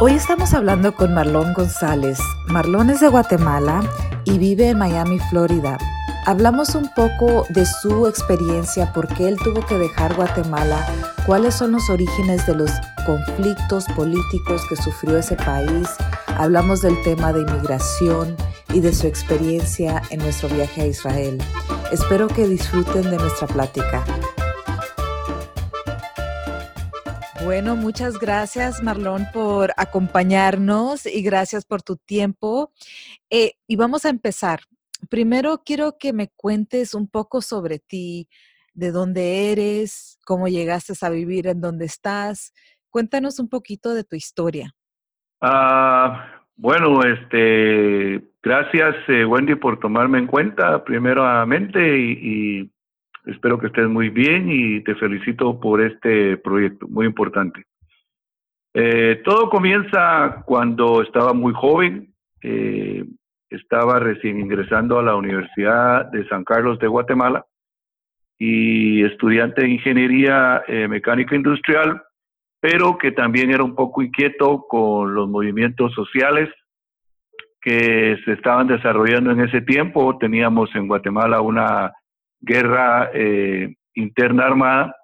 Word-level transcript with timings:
Hoy 0.00 0.12
estamos 0.12 0.54
hablando 0.54 0.94
con 0.94 1.12
Marlon 1.12 1.54
González. 1.54 2.20
Marlon 2.46 2.88
es 2.88 3.00
de 3.00 3.08
Guatemala 3.08 3.80
y 4.24 4.38
vive 4.38 4.68
en 4.68 4.78
Miami, 4.78 5.18
Florida. 5.28 5.76
Hablamos 6.24 6.76
un 6.76 6.88
poco 6.94 7.46
de 7.48 7.66
su 7.66 8.06
experiencia, 8.06 8.92
por 8.92 9.08
qué 9.08 9.26
él 9.26 9.36
tuvo 9.42 9.66
que 9.66 9.76
dejar 9.76 10.14
Guatemala, 10.14 10.86
cuáles 11.26 11.56
son 11.56 11.72
los 11.72 11.90
orígenes 11.90 12.46
de 12.46 12.54
los 12.54 12.70
conflictos 13.06 13.86
políticos 13.96 14.62
que 14.68 14.76
sufrió 14.76 15.18
ese 15.18 15.34
país. 15.34 15.88
Hablamos 16.28 16.80
del 16.80 17.02
tema 17.02 17.32
de 17.32 17.40
inmigración 17.40 18.36
y 18.72 18.78
de 18.78 18.94
su 18.94 19.08
experiencia 19.08 20.00
en 20.10 20.20
nuestro 20.20 20.48
viaje 20.48 20.82
a 20.82 20.86
Israel. 20.86 21.42
Espero 21.90 22.28
que 22.28 22.46
disfruten 22.46 23.02
de 23.02 23.16
nuestra 23.16 23.48
plática. 23.48 24.04
Bueno, 27.48 27.76
muchas 27.76 28.18
gracias 28.18 28.82
Marlon 28.82 29.24
por 29.32 29.70
acompañarnos 29.78 31.06
y 31.06 31.22
gracias 31.22 31.64
por 31.64 31.80
tu 31.80 31.96
tiempo. 31.96 32.72
Eh, 33.30 33.52
y 33.66 33.76
vamos 33.76 34.04
a 34.04 34.10
empezar. 34.10 34.60
Primero 35.08 35.62
quiero 35.64 35.96
que 35.98 36.12
me 36.12 36.28
cuentes 36.28 36.92
un 36.92 37.08
poco 37.08 37.40
sobre 37.40 37.78
ti, 37.78 38.28
de 38.74 38.92
dónde 38.92 39.50
eres, 39.50 40.18
cómo 40.26 40.46
llegaste 40.46 40.92
a 41.00 41.08
vivir 41.08 41.46
en 41.46 41.62
donde 41.62 41.86
estás. 41.86 42.52
Cuéntanos 42.90 43.38
un 43.38 43.48
poquito 43.48 43.94
de 43.94 44.04
tu 44.04 44.14
historia. 44.14 44.74
Ah, 45.40 46.44
bueno, 46.54 47.00
este, 47.02 48.30
gracias 48.42 48.94
eh, 49.08 49.24
Wendy 49.24 49.54
por 49.54 49.80
tomarme 49.80 50.18
en 50.18 50.26
cuenta 50.26 50.84
primeramente 50.84 51.98
y, 51.98 52.60
y 52.60 52.72
Espero 53.28 53.58
que 53.58 53.66
estés 53.66 53.86
muy 53.86 54.08
bien 54.08 54.50
y 54.50 54.80
te 54.82 54.94
felicito 54.94 55.60
por 55.60 55.82
este 55.82 56.38
proyecto, 56.38 56.88
muy 56.88 57.04
importante. 57.04 57.62
Eh, 58.72 59.20
todo 59.22 59.50
comienza 59.50 60.42
cuando 60.46 61.02
estaba 61.02 61.34
muy 61.34 61.52
joven. 61.52 62.14
Eh, 62.42 63.04
estaba 63.50 63.98
recién 63.98 64.40
ingresando 64.40 64.98
a 64.98 65.02
la 65.02 65.14
Universidad 65.14 66.06
de 66.06 66.26
San 66.28 66.42
Carlos 66.42 66.78
de 66.78 66.86
Guatemala 66.86 67.44
y 68.38 69.04
estudiante 69.04 69.60
de 69.60 69.70
ingeniería 69.70 70.62
eh, 70.66 70.88
mecánica 70.88 71.36
industrial, 71.36 72.02
pero 72.60 72.96
que 72.96 73.12
también 73.12 73.50
era 73.50 73.62
un 73.62 73.74
poco 73.74 74.00
inquieto 74.00 74.64
con 74.66 75.14
los 75.14 75.28
movimientos 75.28 75.92
sociales 75.92 76.48
que 77.60 78.16
se 78.24 78.32
estaban 78.32 78.68
desarrollando 78.68 79.32
en 79.32 79.40
ese 79.40 79.60
tiempo. 79.60 80.16
Teníamos 80.16 80.74
en 80.74 80.88
Guatemala 80.88 81.42
una 81.42 81.92
guerra 82.40 83.10
eh, 83.12 83.74
interna 83.94 84.46
armada 84.46 84.94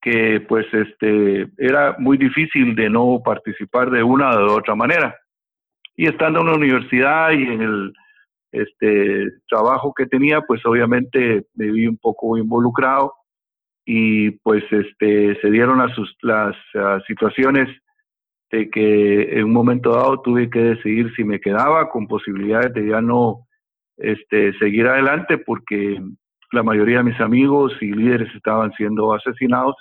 que 0.00 0.40
pues 0.48 0.66
este 0.72 1.48
era 1.58 1.96
muy 1.98 2.16
difícil 2.16 2.74
de 2.74 2.88
no 2.88 3.20
participar 3.24 3.90
de 3.90 4.02
una 4.02 4.30
o 4.30 4.46
de 4.46 4.52
otra 4.52 4.74
manera. 4.74 5.16
Y 5.96 6.06
estando 6.06 6.40
en 6.40 6.46
la 6.46 6.54
universidad 6.54 7.32
y 7.32 7.42
en 7.42 7.62
el 7.62 7.92
este 8.52 9.26
trabajo 9.48 9.92
que 9.94 10.06
tenía, 10.06 10.40
pues 10.40 10.64
obviamente 10.64 11.46
me 11.54 11.70
vi 11.70 11.86
un 11.86 11.98
poco 11.98 12.38
involucrado 12.38 13.12
y 13.84 14.30
pues 14.42 14.64
este 14.70 15.38
se 15.40 15.50
dieron 15.50 15.80
a 15.80 15.94
sus, 15.94 16.16
las 16.22 16.54
situaciones 17.06 17.68
de 18.50 18.70
que 18.70 19.38
en 19.38 19.44
un 19.44 19.52
momento 19.52 19.92
dado 19.92 20.22
tuve 20.22 20.48
que 20.48 20.60
decidir 20.60 21.12
si 21.14 21.24
me 21.24 21.40
quedaba 21.40 21.90
con 21.90 22.06
posibilidades 22.06 22.72
de 22.72 22.88
ya 22.88 23.00
no 23.00 23.46
este 23.98 24.56
seguir 24.58 24.86
adelante 24.86 25.38
porque 25.38 26.00
la 26.52 26.62
mayoría 26.62 26.98
de 26.98 27.04
mis 27.04 27.20
amigos 27.20 27.72
y 27.80 27.92
líderes 27.92 28.34
estaban 28.34 28.72
siendo 28.72 29.12
asesinados 29.12 29.76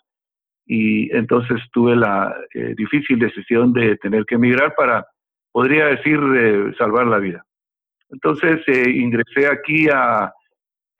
y 0.65 1.15
entonces 1.15 1.61
tuve 1.71 1.95
la 1.95 2.35
eh, 2.53 2.73
difícil 2.75 3.17
decisión 3.19 3.71
de 3.71 3.95
tener 3.97 4.25
que 4.25 4.35
emigrar 4.35 4.75
para, 4.75 5.08
podría 5.52 5.86
decir, 5.86 6.19
eh, 6.36 6.73
salvar 6.77 7.08
la 7.08 7.19
vida. 7.19 7.43
Entonces 8.09 8.61
eh, 8.67 8.89
ingresé 8.89 9.47
aquí 9.47 9.87
a 9.89 10.31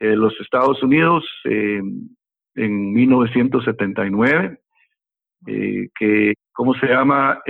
los 0.00 0.32
Estados 0.40 0.80
Unidos 0.80 1.24
en 1.42 2.92
1979, 2.92 4.60
que, 5.44 6.34
¿cómo 6.52 6.72
se 6.74 6.86
llama? 6.86 7.42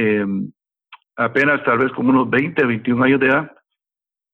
Apenas 1.15 1.63
tal 1.63 1.81
vez 1.81 1.93
como 1.93 2.09
unos 2.09 2.31
20, 2.31 2.65
21 2.65 3.05
años 3.05 3.21
de 3.21 3.27
edad 3.27 3.58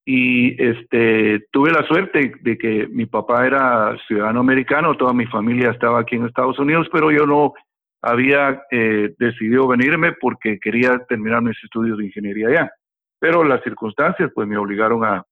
y 0.05 0.63
este 0.63 1.47
tuve 1.51 1.71
la 1.71 1.87
suerte 1.87 2.35
de 2.41 2.59
que 2.59 2.87
mi 2.89 3.07
papá 3.07 3.47
era 3.47 3.97
ciudadano 4.07 4.41
americano, 4.41 4.97
toda 4.97 5.15
mi 5.15 5.27
familia 5.27 5.71
estaba 5.71 6.01
aquí 6.01 6.17
en 6.17 6.27
Estados 6.27 6.59
Unidos, 6.59 6.89
pero 6.93 7.11
yo 7.11 7.27
no 7.27 7.55
había 8.03 8.63
eh, 8.71 9.15
decidido 9.19 9.67
venirme 9.67 10.13
porque 10.13 10.59
quería 10.61 10.99
terminar 11.09 11.41
mis 11.41 11.57
estudios 11.65 11.97
de 11.97 12.07
ingeniería 12.07 12.49
allá. 12.49 12.73
Pero 13.19 13.43
las 13.45 13.63
circunstancias 13.63 14.31
pues 14.35 14.47
me 14.47 14.59
obligaron 14.59 15.05
a 15.05 15.25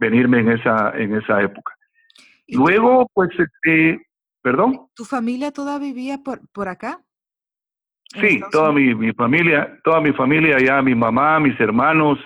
venirme 0.00 0.40
en 0.40 0.52
esa 0.52 0.90
en 0.96 1.14
esa 1.14 1.40
época. 1.40 1.74
Luego 2.48 3.08
pues 3.14 3.30
este, 3.38 4.04
perdón. 4.42 4.88
¿Tu 4.94 5.04
familia 5.04 5.52
toda 5.52 5.78
vivía 5.78 6.18
por 6.18 6.40
por 6.52 6.66
acá? 6.66 6.98
Sí, 8.20 8.40
toda 8.50 8.72
mi, 8.72 8.92
mi 8.92 9.12
familia, 9.12 9.78
toda 9.84 10.00
mi 10.00 10.12
familia 10.12 10.56
allá, 10.56 10.82
mi 10.82 10.96
mamá, 10.96 11.38
mis 11.38 11.58
hermanos, 11.60 12.18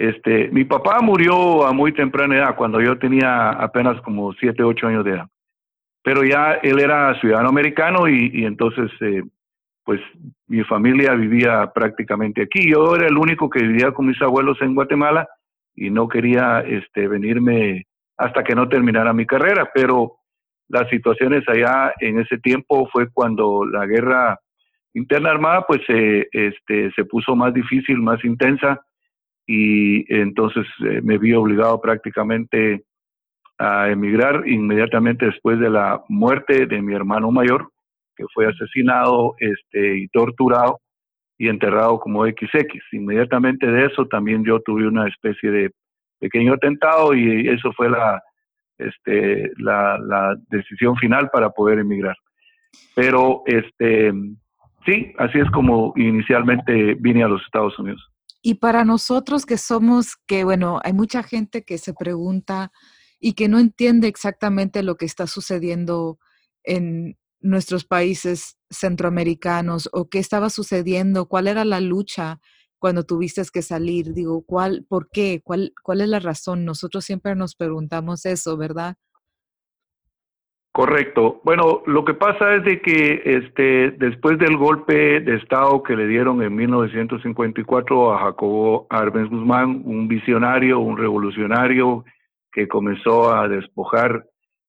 este, 0.00 0.48
mi 0.48 0.64
papá 0.64 1.00
murió 1.02 1.66
a 1.66 1.74
muy 1.74 1.92
temprana 1.92 2.34
edad, 2.34 2.56
cuando 2.56 2.80
yo 2.80 2.98
tenía 2.98 3.50
apenas 3.50 4.00
como 4.00 4.32
7, 4.32 4.62
8 4.62 4.86
años 4.86 5.04
de 5.04 5.10
edad. 5.10 5.26
Pero 6.02 6.24
ya 6.24 6.54
él 6.54 6.80
era 6.80 7.20
ciudadano 7.20 7.50
americano 7.50 8.08
y, 8.08 8.46
entonces, 8.46 8.90
eh, 9.02 9.22
pues 9.84 10.00
mi 10.46 10.64
familia 10.64 11.12
vivía 11.12 11.70
prácticamente 11.74 12.44
aquí. 12.44 12.70
Yo 12.70 12.96
era 12.96 13.08
el 13.08 13.18
único 13.18 13.50
que 13.50 13.60
vivía 13.60 13.92
con 13.92 14.06
mis 14.06 14.20
abuelos 14.22 14.56
en 14.62 14.74
Guatemala 14.74 15.28
y 15.74 15.90
no 15.90 16.08
quería 16.08 16.60
este, 16.60 17.06
venirme 17.06 17.84
hasta 18.16 18.42
que 18.42 18.54
no 18.54 18.70
terminara 18.70 19.12
mi 19.12 19.26
carrera. 19.26 19.68
Pero 19.74 20.14
las 20.68 20.88
situaciones 20.88 21.46
allá 21.46 21.92
en 22.00 22.20
ese 22.20 22.38
tiempo 22.38 22.88
fue 22.90 23.10
cuando 23.12 23.66
la 23.66 23.84
guerra 23.84 24.40
interna 24.94 25.28
armada 25.30 25.66
pues 25.66 25.82
eh, 25.88 26.26
este, 26.32 26.90
se 26.92 27.04
puso 27.04 27.36
más 27.36 27.52
difícil, 27.52 27.98
más 27.98 28.24
intensa 28.24 28.80
y 29.52 30.04
entonces 30.14 30.64
eh, 30.86 31.00
me 31.02 31.18
vi 31.18 31.32
obligado 31.32 31.80
prácticamente 31.80 32.84
a 33.58 33.90
emigrar 33.90 34.46
inmediatamente 34.46 35.26
después 35.26 35.58
de 35.58 35.68
la 35.68 36.00
muerte 36.08 36.66
de 36.66 36.80
mi 36.80 36.94
hermano 36.94 37.32
mayor, 37.32 37.68
que 38.14 38.26
fue 38.32 38.46
asesinado 38.46 39.34
este, 39.40 39.98
y 39.98 40.08
torturado 40.08 40.78
y 41.36 41.48
enterrado 41.48 41.98
como 41.98 42.24
XX. 42.24 42.78
Inmediatamente 42.92 43.66
de 43.66 43.86
eso 43.86 44.06
también 44.06 44.44
yo 44.44 44.60
tuve 44.60 44.86
una 44.86 45.08
especie 45.08 45.50
de 45.50 45.70
pequeño 46.20 46.54
atentado 46.54 47.12
y 47.12 47.48
eso 47.48 47.72
fue 47.72 47.90
la, 47.90 48.22
este, 48.78 49.50
la, 49.56 49.98
la 49.98 50.36
decisión 50.48 50.94
final 50.94 51.28
para 51.32 51.50
poder 51.50 51.80
emigrar. 51.80 52.14
Pero 52.94 53.42
este, 53.46 54.12
sí, 54.86 55.12
así 55.18 55.40
es 55.40 55.50
como 55.50 55.92
inicialmente 55.96 56.94
vine 57.00 57.24
a 57.24 57.28
los 57.28 57.42
Estados 57.42 57.76
Unidos. 57.80 58.10
Y 58.42 58.54
para 58.54 58.84
nosotros 58.84 59.44
que 59.46 59.58
somos, 59.58 60.16
que 60.26 60.44
bueno, 60.44 60.80
hay 60.82 60.92
mucha 60.92 61.22
gente 61.22 61.64
que 61.64 61.78
se 61.78 61.92
pregunta 61.92 62.72
y 63.18 63.34
que 63.34 63.48
no 63.48 63.58
entiende 63.58 64.08
exactamente 64.08 64.82
lo 64.82 64.96
que 64.96 65.04
está 65.04 65.26
sucediendo 65.26 66.18
en 66.64 67.18
nuestros 67.40 67.84
países 67.84 68.56
centroamericanos 68.70 69.88
o 69.92 70.08
qué 70.08 70.18
estaba 70.18 70.50
sucediendo, 70.50 71.26
cuál 71.26 71.48
era 71.48 71.64
la 71.64 71.80
lucha 71.80 72.40
cuando 72.78 73.04
tuviste 73.04 73.42
que 73.52 73.62
salir, 73.62 74.14
digo, 74.14 74.42
cuál, 74.42 74.86
por 74.88 75.10
qué, 75.10 75.42
cuál, 75.44 75.74
cuál 75.82 76.00
es 76.00 76.08
la 76.08 76.18
razón. 76.18 76.64
Nosotros 76.64 77.04
siempre 77.04 77.34
nos 77.36 77.54
preguntamos 77.54 78.24
eso, 78.24 78.56
¿verdad? 78.56 78.96
Correcto. 80.80 81.42
Bueno, 81.44 81.82
lo 81.84 82.06
que 82.06 82.14
pasa 82.14 82.54
es 82.54 82.64
de 82.64 82.80
que 82.80 83.20
este, 83.22 83.90
después 83.98 84.38
del 84.38 84.56
golpe 84.56 85.20
de 85.20 85.36
Estado 85.36 85.82
que 85.82 85.94
le 85.94 86.06
dieron 86.06 86.42
en 86.42 86.56
1954 86.56 88.14
a 88.14 88.18
Jacobo 88.20 88.86
Arbenz 88.88 89.28
Guzmán, 89.28 89.82
un 89.84 90.08
visionario, 90.08 90.78
un 90.78 90.96
revolucionario 90.96 92.06
que 92.50 92.66
comenzó 92.66 93.30
a 93.30 93.46
despojar 93.46 94.24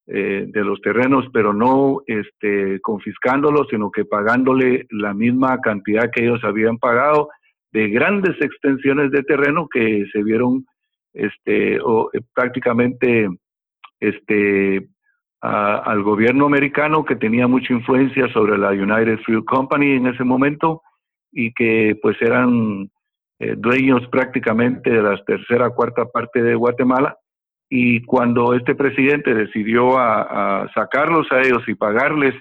eh, 0.07 0.47
de 0.50 0.63
los 0.65 0.81
terrenos, 0.81 1.27
pero 1.31 1.53
no 1.53 2.01
este, 2.06 2.81
confiscándolos, 2.81 3.68
sino 3.69 3.89
que 3.89 4.03
pagándole 4.03 4.88
la 4.89 5.13
misma 5.13 5.62
cantidad 5.62 6.12
que 6.12 6.25
ellos 6.25 6.44
habían 6.44 6.77
pagado 6.77 7.30
de 7.71 7.88
grandes 7.88 8.36
extensiones 8.41 9.12
de 9.12 9.24
terreno 9.24 9.65
que 9.74 10.06
se 10.12 10.21
vieron 10.24 10.65
este, 11.13 11.80
o, 11.80 12.09
eh, 12.12 12.19
prácticamente 12.33 13.30
este, 14.01 14.89
al 15.41 16.03
gobierno 16.03 16.45
americano 16.45 17.03
que 17.03 17.15
tenía 17.15 17.47
mucha 17.47 17.73
influencia 17.73 18.31
sobre 18.31 18.57
la 18.57 18.69
United 18.69 19.19
Fruit 19.25 19.43
Company 19.45 19.93
en 19.93 20.07
ese 20.07 20.23
momento 20.23 20.83
y 21.31 21.51
que 21.53 21.97
pues 22.01 22.15
eran 22.21 22.89
eh, 23.39 23.55
dueños 23.57 24.07
prácticamente 24.09 24.91
de 24.91 25.01
la 25.01 25.17
tercera 25.25 25.71
cuarta 25.71 26.05
parte 26.05 26.43
de 26.43 26.53
Guatemala. 26.53 27.17
Y 27.69 28.03
cuando 28.03 28.53
este 28.53 28.75
presidente 28.75 29.33
decidió 29.33 29.97
a, 29.97 30.69
sacarlos 30.75 31.25
a 31.31 31.41
ellos 31.41 31.63
y 31.67 31.73
pagarles 31.73 32.35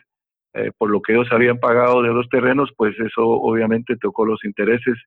eh, 0.52 0.72
por 0.76 0.90
lo 0.90 1.00
que 1.00 1.12
ellos 1.12 1.28
habían 1.30 1.58
pagado 1.58 2.02
de 2.02 2.12
los 2.12 2.28
terrenos, 2.28 2.70
pues 2.76 2.98
eso 2.98 3.22
obviamente 3.22 3.96
tocó 3.96 4.26
los 4.26 4.44
intereses 4.44 4.98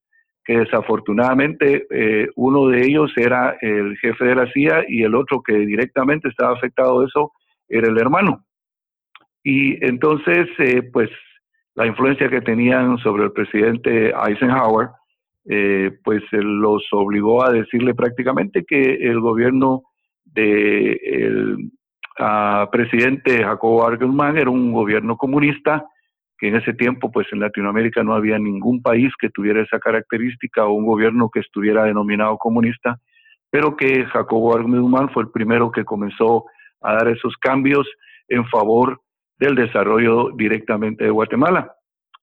que 0.45 0.59
desafortunadamente 0.59 1.85
eh, 1.89 2.29
uno 2.35 2.67
de 2.69 2.85
ellos 2.85 3.11
era 3.17 3.57
el 3.61 3.97
jefe 3.97 4.25
de 4.25 4.35
la 4.35 4.51
CIA 4.51 4.85
y 4.87 5.03
el 5.03 5.13
otro 5.13 5.41
que 5.41 5.53
directamente 5.53 6.29
estaba 6.29 6.55
afectado 6.55 7.01
de 7.01 7.07
eso 7.07 7.33
era 7.77 7.87
el 7.87 7.97
hermano. 7.97 8.45
Y 9.43 9.83
entonces, 9.85 10.47
eh, 10.59 10.83
pues 10.91 11.09
la 11.75 11.85
influencia 11.85 12.29
que 12.29 12.41
tenían 12.41 12.97
sobre 12.99 13.23
el 13.23 13.31
presidente 13.31 14.11
Eisenhower, 14.11 14.89
eh, 15.45 15.91
pues 16.03 16.23
los 16.31 16.83
obligó 16.91 17.43
a 17.43 17.51
decirle 17.51 17.93
prácticamente 17.93 18.63
que 18.65 18.93
el 18.95 19.19
gobierno 19.19 19.83
del 20.23 21.57
de 21.57 21.69
ah, 22.19 22.69
presidente 22.71 23.43
Jacobo 23.43 23.85
Argelman 23.85 24.37
era 24.37 24.49
un 24.49 24.71
gobierno 24.71 25.17
comunista 25.17 25.85
que 26.37 26.47
en 26.47 26.55
ese 26.55 26.73
tiempo 26.73 27.11
pues 27.11 27.27
en 27.31 27.39
Latinoamérica 27.39 28.03
no 28.03 28.13
había 28.13 28.39
ningún 28.39 28.81
país 28.81 29.11
que 29.19 29.29
tuviera 29.29 29.61
esa 29.61 29.79
característica 29.79 30.65
o 30.65 30.73
un 30.73 30.85
gobierno 30.85 31.29
que 31.29 31.39
estuviera 31.39 31.85
denominado 31.85 32.37
comunista, 32.37 32.99
pero 33.49 33.75
que 33.75 34.05
Jacobo 34.05 34.55
Argüello 34.55 35.07
fue 35.13 35.23
el 35.23 35.29
primero 35.29 35.71
que 35.71 35.85
comenzó 35.85 36.45
a 36.83 36.94
dar 36.94 37.07
esos 37.07 37.35
cambios 37.38 37.88
en 38.27 38.45
favor 38.47 39.01
del 39.38 39.56
desarrollo 39.56 40.30
directamente 40.35 41.03
de 41.03 41.09
Guatemala. 41.09 41.74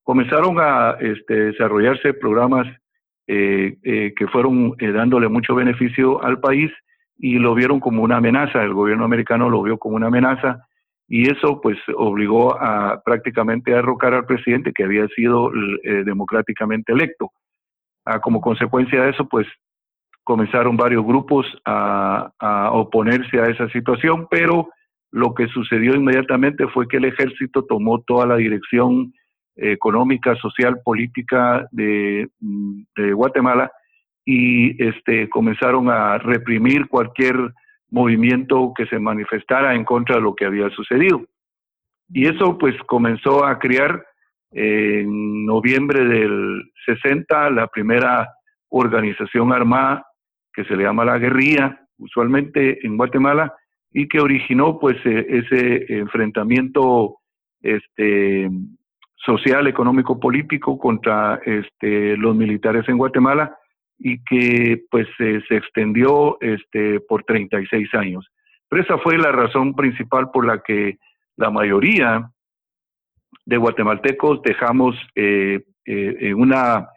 Comenzaron 0.03 0.57
a 0.59 0.97
este, 0.99 1.33
desarrollarse 1.33 2.13
programas 2.13 2.67
eh, 3.27 3.77
eh, 3.83 4.13
que 4.15 4.27
fueron 4.27 4.73
eh, 4.79 4.91
dándole 4.91 5.27
mucho 5.29 5.55
beneficio 5.55 6.23
al 6.23 6.39
país 6.39 6.71
y 7.17 7.37
lo 7.37 7.53
vieron 7.53 7.79
como 7.79 8.01
una 8.01 8.17
amenaza, 8.17 8.63
el 8.63 8.73
gobierno 8.73 9.05
americano 9.05 9.49
lo 9.49 9.61
vio 9.61 9.77
como 9.77 9.95
una 9.95 10.07
amenaza 10.07 10.65
y 11.07 11.29
eso 11.29 11.59
pues 11.61 11.77
obligó 11.95 12.59
a 12.59 13.01
prácticamente 13.03 13.73
a 13.73 13.75
derrocar 13.75 14.13
al 14.13 14.25
presidente 14.25 14.71
que 14.73 14.85
había 14.85 15.07
sido 15.09 15.51
eh, 15.83 16.03
democráticamente 16.05 16.93
electo. 16.93 17.31
Ah, 18.05 18.19
como 18.19 18.41
consecuencia 18.41 19.03
de 19.03 19.11
eso 19.11 19.27
pues 19.27 19.45
comenzaron 20.23 20.77
varios 20.77 21.05
grupos 21.05 21.45
a, 21.65 22.31
oponerse 22.73 23.39
a 23.39 23.45
esa 23.45 23.69
situación, 23.69 24.27
pero 24.29 24.69
lo 25.11 25.33
que 25.33 25.47
sucedió 25.47 25.93
inmediatamente 25.95 26.67
fue 26.67 26.87
que 26.87 26.97
el 26.97 27.05
ejército 27.05 27.65
tomó 27.65 28.01
toda 28.01 28.25
la 28.25 28.37
dirección 28.37 29.13
económica, 29.55 30.35
social, 30.37 30.79
política 30.83 31.67
de, 31.71 32.29
de 32.95 33.13
Guatemala 33.13 33.71
y 34.25 34.81
este, 34.81 35.29
comenzaron 35.29 35.89
a 35.89 36.17
reprimir 36.17 36.87
cualquier 36.87 37.35
movimiento 37.89 38.73
que 38.75 38.85
se 38.85 38.99
manifestara 38.99 39.75
en 39.75 39.83
contra 39.83 40.15
de 40.15 40.21
lo 40.21 40.35
que 40.35 40.45
había 40.45 40.69
sucedido. 40.69 41.25
Y 42.09 42.27
eso 42.27 42.57
pues 42.57 42.75
comenzó 42.87 43.45
a 43.45 43.59
crear 43.59 44.05
en 44.51 45.45
noviembre 45.45 46.05
del 46.05 46.71
60 46.85 47.49
la 47.51 47.67
primera 47.67 48.29
organización 48.69 49.53
armada 49.53 50.05
que 50.53 50.63
se 50.65 50.75
le 50.75 50.83
llama 50.83 51.05
la 51.05 51.17
guerrilla, 51.17 51.79
usualmente 51.97 52.85
en 52.85 52.97
Guatemala, 52.97 53.53
y 53.91 54.07
que 54.07 54.19
originó 54.19 54.79
pues 54.79 54.97
e, 55.05 55.25
ese 55.29 55.85
enfrentamiento 55.93 57.17
este, 57.61 58.49
social, 59.15 59.67
económico, 59.67 60.19
político 60.19 60.77
contra 60.77 61.39
este, 61.45 62.17
los 62.17 62.35
militares 62.35 62.87
en 62.87 62.97
Guatemala 62.97 63.55
y 63.99 64.23
que 64.23 64.83
pues 64.89 65.07
se 65.17 65.37
extendió 65.49 66.37
este, 66.41 66.99
por 67.01 67.23
36 67.23 67.93
años. 67.93 68.27
Pero 68.67 68.83
esa 68.83 68.97
fue 68.97 69.17
la 69.17 69.31
razón 69.31 69.75
principal 69.75 70.31
por 70.31 70.45
la 70.45 70.63
que 70.63 70.97
la 71.35 71.51
mayoría 71.51 72.31
de 73.45 73.57
guatemaltecos 73.57 74.41
dejamos 74.43 74.95
eh, 75.15 75.61
eh, 75.85 76.33
una, 76.33 76.87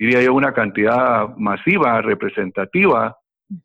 diría 0.00 0.22
yo, 0.22 0.32
una 0.32 0.52
cantidad 0.52 1.28
masiva, 1.36 2.00
representativa, 2.00 3.16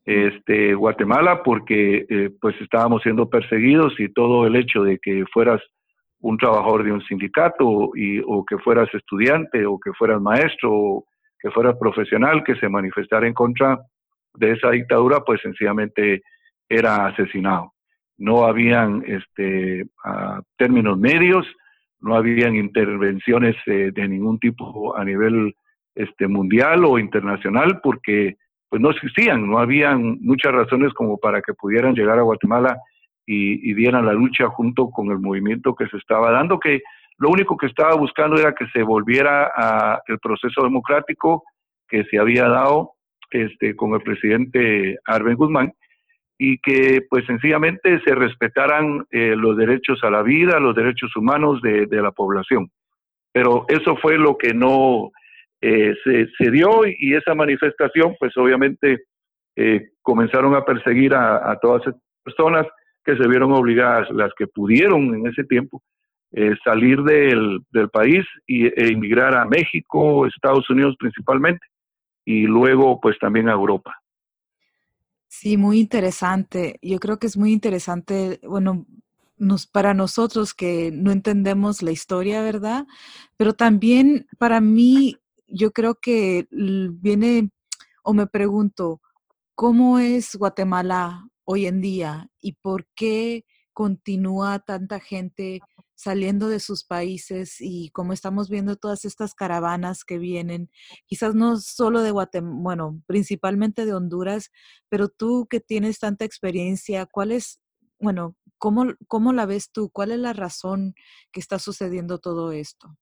este, 0.04 0.74
Guatemala, 0.74 1.42
porque 1.44 2.06
eh, 2.10 2.30
pues 2.42 2.60
estábamos 2.60 3.02
siendo 3.04 3.30
perseguidos 3.30 3.98
y 4.00 4.12
todo 4.12 4.46
el 4.46 4.58
hecho 4.58 4.84
de 4.84 5.00
que 5.02 5.24
fueras 5.32 5.62
un 6.20 6.38
trabajador 6.38 6.84
de 6.84 6.92
un 6.92 7.02
sindicato 7.04 7.92
y, 7.96 8.20
o 8.20 8.44
que 8.46 8.58
fueras 8.58 8.94
estudiante 8.94 9.66
o 9.66 9.80
que 9.80 9.94
fueras 9.94 10.22
maestro 10.22 11.06
que 11.40 11.52
fuera 11.52 11.78
profesional, 11.78 12.44
que 12.44 12.56
se 12.56 12.68
manifestara 12.68 13.28
en 13.28 13.34
contra 13.34 13.80
de 14.34 14.54
esa 14.54 14.72
dictadura, 14.72 15.20
pues 15.20 15.40
sencillamente 15.42 16.24
era 16.68 17.06
asesinado. 17.06 17.74
No 18.18 18.46
habían 18.46 19.04
este, 19.06 19.86
términos 20.58 20.98
medios, 20.98 21.46
no 22.00 22.16
habían 22.16 22.56
intervenciones 22.56 23.56
eh, 23.68 23.92
de 23.94 24.08
ningún 24.08 24.40
tipo 24.40 24.98
a 24.98 25.06
nivel 25.06 25.54
este, 25.96 26.28
mundial 26.28 26.86
o 26.86 27.00
internacional, 27.00 27.80
porque 27.82 28.36
pues 28.70 28.82
no 28.82 28.92
existían, 28.92 29.50
no 29.50 29.60
habían 29.60 30.18
muchas 30.22 30.52
razones 30.52 30.94
como 30.94 31.18
para 31.18 31.42
que 31.42 31.54
pudieran 31.54 31.96
llegar 31.96 32.20
a 32.20 32.24
Guatemala 32.24 32.78
y, 33.26 33.70
y 33.70 33.74
dieran 33.74 34.06
la 34.06 34.14
lucha 34.14 34.48
junto 34.50 34.90
con 34.90 35.10
el 35.12 35.20
movimiento 35.20 35.74
que 35.74 35.88
se 35.88 35.98
estaba 35.98 36.32
dando, 36.32 36.60
que 36.60 36.82
lo 37.18 37.30
único 37.30 37.56
que 37.56 37.68
estaba 37.68 37.96
buscando 37.96 38.38
era 38.38 38.54
que 38.54 38.68
se 38.68 38.84
volviera 38.84 39.52
a 39.56 40.02
el 40.08 40.20
proceso 40.20 40.64
democrático 40.64 41.44
que 41.88 42.04
se 42.06 42.20
había 42.20 42.48
dado 42.48 42.92
este, 43.32 43.76
con 43.76 43.94
el 43.94 44.02
presidente 44.02 44.98
Arben 45.06 45.36
Guzmán 45.36 45.74
y 46.38 46.58
que 46.60 47.02
pues 47.10 47.26
sencillamente 47.26 48.02
se 48.04 48.14
respetaran 48.14 49.06
eh, 49.12 49.36
los 49.38 49.56
derechos 49.56 50.04
a 50.04 50.10
la 50.10 50.22
vida, 50.22 50.60
los 50.60 50.76
derechos 50.76 51.16
humanos 51.16 51.62
de, 51.62 51.88
la 51.90 52.12
población. 52.12 52.70
Pero 53.32 53.66
eso 53.70 53.96
fue 53.98 54.18
lo 54.18 54.38
que 54.38 54.54
no 54.54 55.12
eh, 55.68 56.28
se, 56.38 56.52
dio 56.52 56.82
y 56.86 57.14
esa 57.16 57.34
manifestación 57.34 58.16
pues 58.20 58.36
obviamente 58.38 59.06
eh, 59.56 59.90
comenzaron 60.02 60.56
a 60.56 60.64
perseguir 60.64 61.14
a, 61.14 61.52
a 61.52 61.60
todas 61.60 61.82
esas 61.82 61.96
personas 62.24 62.66
que 63.04 63.16
se 63.16 63.28
vieron 63.28 63.52
obligadas, 63.54 64.10
las 64.12 64.32
que 64.38 64.48
pudieron 64.48 65.14
en 65.14 65.28
ese 65.28 65.44
tiempo, 65.44 65.82
eh, 66.32 66.56
salir 66.64 67.02
del, 67.04 67.64
país 67.94 68.26
y, 68.48 68.66
e 68.66 68.92
emigrar 68.92 69.36
a 69.36 69.46
México, 69.46 70.26
Estados 70.26 70.70
Unidos 70.70 70.96
principalmente, 71.00 71.66
y 72.26 72.42
luego 72.42 73.00
pues 73.00 73.18
también 73.20 73.48
a 73.48 73.54
Europa. 73.54 73.96
Sí, 75.28 75.56
muy 75.56 75.80
interesante. 75.80 76.80
Yo 76.82 77.00
creo 77.00 77.20
que 77.20 77.28
es 77.28 77.38
muy 77.38 77.54
interesante, 77.54 78.40
bueno, 78.44 78.86
nos, 79.38 79.68
para 79.68 79.94
nosotros 79.94 80.54
que 80.54 80.92
no 80.92 81.12
entendemos 81.12 81.82
la 81.82 81.92
historia, 81.92 82.42
¿verdad? 82.42 82.86
Pero 83.38 83.54
también 83.54 84.28
para 84.38 84.62
mí, 84.62 85.18
yo 85.48 85.72
creo 85.72 85.96
que 85.96 86.48
viene, 86.52 87.52
o 88.04 88.14
me 88.14 88.28
pregunto, 88.28 89.02
¿cómo 89.56 90.00
es 90.00 90.36
Guatemala 90.36 91.28
hoy 91.46 91.68
en 91.68 91.82
día 91.82 92.30
y 92.42 92.54
por 92.54 92.88
qué 92.96 93.46
continúa 93.74 94.60
tanta 94.60 95.00
gente 95.00 95.60
saliendo 95.96 96.48
de 96.48 96.60
sus 96.60 96.86
países 96.86 97.58
y 97.60 97.90
como 97.92 98.14
estamos 98.14 98.50
viendo 98.50 98.76
todas 98.78 99.06
estas 99.06 99.34
caravanas 99.34 100.04
que 100.04 100.18
vienen, 100.18 100.70
quizás 101.08 101.36
no 101.36 101.58
solo 101.58 102.02
de 102.02 102.12
Guatemala, 102.12 102.56
bueno, 102.62 103.02
principalmente 103.06 103.86
de 103.86 103.94
Honduras, 103.94 104.52
pero 104.90 105.10
tú 105.10 105.48
que 105.50 105.60
tienes 105.60 106.00
tanta 106.00 106.26
experiencia, 106.26 107.06
¿cuál 107.06 107.32
es, 107.32 107.60
bueno, 108.00 108.36
cómo, 108.58 108.86
cómo 109.08 109.34
la 109.34 109.46
ves 109.46 109.72
tú? 109.72 109.90
¿Cuál 109.90 110.12
es 110.12 110.20
la 110.20 110.34
razón 110.34 110.96
que 111.32 111.40
está 111.40 111.60
sucediendo 111.60 112.20
todo 112.20 112.52
esto? 112.52 112.98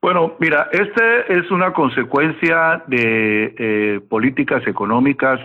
Bueno, 0.00 0.36
mira, 0.38 0.68
esta 0.72 1.20
es 1.22 1.50
una 1.50 1.72
consecuencia 1.72 2.84
de 2.86 3.54
eh, 3.58 4.00
políticas 4.08 4.64
económicas 4.66 5.40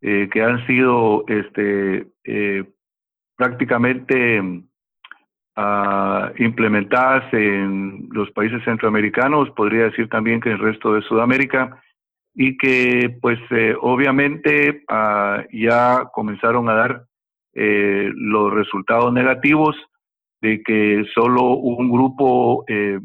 eh, 0.00 0.28
que 0.32 0.42
han 0.42 0.66
sido 0.66 1.24
este, 1.28 2.06
eh, 2.24 2.64
prácticamente 3.36 4.42
implementadas 6.38 7.32
en 7.32 8.08
los 8.10 8.28
países 8.32 8.62
centroamericanos, 8.64 9.50
podría 9.50 9.84
decir 9.84 10.08
también 10.08 10.40
que 10.40 10.48
en 10.48 10.56
el 10.56 10.60
resto 10.60 10.94
de 10.94 11.02
Sudamérica, 11.02 11.80
y 12.34 12.56
que 12.56 13.16
pues 13.22 13.38
eh, 13.50 13.76
obviamente 13.80 14.82
ah, 14.88 15.44
ya 15.52 16.06
comenzaron 16.12 16.68
a 16.68 16.74
dar 16.74 17.04
los 17.56 18.52
resultados 18.52 19.12
negativos 19.12 19.76
de 20.40 20.60
que 20.64 21.04
solo 21.14 21.52
un 21.52 21.88
grupo 21.88 22.64
eh, 22.66 22.98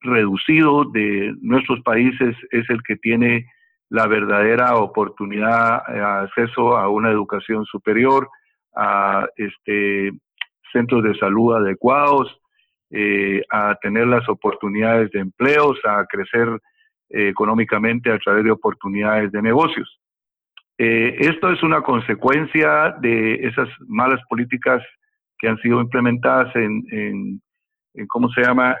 reducido 0.00 0.84
de 0.84 1.34
nuestros 1.40 1.80
países 1.82 2.36
es 2.50 2.68
el 2.70 2.82
que 2.82 2.96
tiene 2.96 3.46
la 3.90 4.06
verdadera 4.06 4.76
oportunidad, 4.76 5.82
acceso 6.22 6.76
a 6.76 6.88
una 6.88 7.10
educación 7.10 7.64
superior, 7.64 8.28
a 8.74 9.26
este, 9.36 10.12
centros 10.72 11.02
de 11.02 11.16
salud 11.16 11.56
adecuados, 11.56 12.40
eh, 12.90 13.42
a 13.50 13.76
tener 13.82 14.06
las 14.06 14.28
oportunidades 14.28 15.10
de 15.10 15.20
empleos, 15.20 15.78
a 15.84 16.04
crecer 16.06 16.48
eh, 17.10 17.28
económicamente 17.28 18.12
a 18.12 18.18
través 18.18 18.44
de 18.44 18.50
oportunidades 18.52 19.32
de 19.32 19.42
negocios. 19.42 20.00
Eh, 20.78 21.16
esto 21.18 21.50
es 21.50 21.62
una 21.62 21.82
consecuencia 21.82 22.94
de 23.00 23.34
esas 23.46 23.68
malas 23.86 24.20
políticas 24.28 24.82
que 25.38 25.48
han 25.48 25.58
sido 25.58 25.80
implementadas 25.80 26.54
en, 26.54 27.40
en, 27.94 28.06
¿cómo 28.06 28.28
se 28.30 28.42
llama?, 28.42 28.76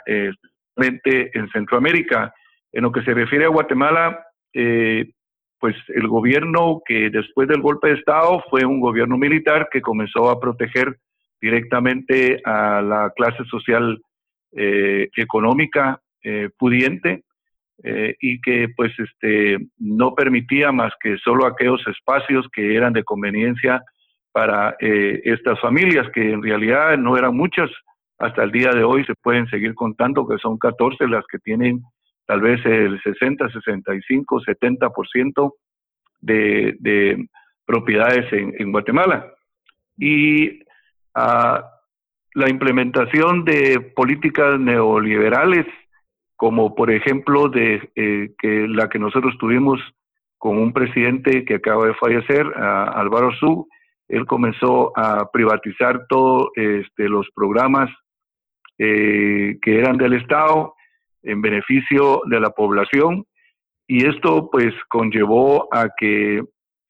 en 0.82 1.48
Centroamérica. 1.50 2.34
En 2.72 2.82
lo 2.82 2.92
que 2.92 3.02
se 3.02 3.14
refiere 3.14 3.44
a 3.44 3.48
Guatemala, 3.48 4.24
eh, 4.52 5.10
pues 5.58 5.76
el 5.88 6.08
gobierno 6.08 6.80
que 6.84 7.10
después 7.10 7.48
del 7.48 7.60
golpe 7.60 7.88
de 7.88 7.94
Estado 7.94 8.42
fue 8.48 8.64
un 8.64 8.80
gobierno 8.80 9.18
militar 9.18 9.68
que 9.70 9.82
comenzó 9.82 10.30
a 10.30 10.40
proteger 10.40 10.96
directamente 11.40 12.40
a 12.44 12.80
la 12.80 13.12
clase 13.14 13.44
social 13.44 14.00
eh, 14.52 15.08
económica 15.16 16.00
eh, 16.22 16.48
pudiente 16.58 17.24
y 18.20 18.42
que 18.42 18.68
pues 18.76 18.92
este 18.98 19.56
no 19.78 20.14
permitía 20.14 20.70
más 20.70 20.92
que 21.02 21.16
solo 21.16 21.46
aquellos 21.46 21.80
espacios 21.86 22.46
que 22.52 22.76
eran 22.76 22.92
de 22.92 23.04
conveniencia 23.04 23.82
para 24.32 24.76
estas 24.78 25.58
familias 25.60 26.06
que 26.12 26.30
en 26.30 26.42
realidad 26.42 26.98
no 26.98 27.16
eran 27.16 27.34
muchas 27.34 27.70
hasta 28.20 28.44
el 28.44 28.52
día 28.52 28.70
de 28.70 28.84
hoy 28.84 29.04
se 29.06 29.14
pueden 29.14 29.48
seguir 29.48 29.74
contando 29.74 30.28
que 30.28 30.36
son 30.38 30.58
14 30.58 31.08
las 31.08 31.24
que 31.26 31.38
tienen 31.38 31.82
tal 32.26 32.42
vez 32.42 32.64
el 32.66 33.00
60, 33.02 33.48
65, 33.50 34.40
70% 34.42 35.52
de, 36.20 36.76
de 36.78 37.28
propiedades 37.64 38.30
en, 38.32 38.70
Guatemala. 38.70 39.32
Y 39.96 40.60
a 41.14 41.64
la 42.34 42.50
implementación 42.50 43.44
de 43.44 43.80
políticas 43.96 44.60
neoliberales, 44.60 45.66
como 46.36 46.74
por 46.74 46.90
ejemplo 46.90 47.48
de 47.48 47.90
eh, 47.96 48.34
que 48.38 48.68
la 48.68 48.88
que 48.90 48.98
nosotros 48.98 49.36
tuvimos 49.38 49.80
con 50.36 50.58
un 50.58 50.72
presidente 50.72 51.44
que 51.44 51.54
acaba 51.54 51.86
de 51.86 51.94
fallecer, 51.94 52.46
Álvaro 52.56 53.32
Su, 53.32 53.66
él 54.08 54.26
comenzó 54.26 54.92
a 54.96 55.30
privatizar 55.32 56.06
todos 56.08 56.50
este, 56.54 57.08
los 57.08 57.26
programas 57.34 57.90
eh, 58.82 59.58
que 59.60 59.78
eran 59.78 59.98
del 59.98 60.14
Estado 60.14 60.74
en 61.22 61.42
beneficio 61.42 62.22
de 62.30 62.40
la 62.40 62.50
población 62.50 63.26
y 63.86 64.06
esto 64.06 64.48
pues 64.50 64.72
conllevó 64.88 65.68
a 65.74 65.90
que 65.96 66.40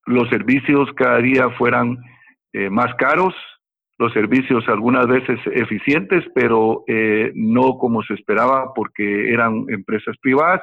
los 0.07 0.29
servicios 0.29 0.89
cada 0.95 1.19
día 1.19 1.51
fueran 1.59 1.99
eh, 2.53 2.71
más 2.71 2.95
caros, 2.95 3.35
los 3.99 4.13
servicios 4.13 4.65
algunas 4.69 5.07
veces 5.07 5.39
eficientes, 5.53 6.25
pero 6.35 6.85
eh, 6.87 7.33
no 7.35 7.77
como 7.79 8.03
se 8.03 8.15
esperaba 8.15 8.73
porque 8.75 9.33
eran 9.33 9.65
empresas 9.69 10.17
privadas 10.23 10.63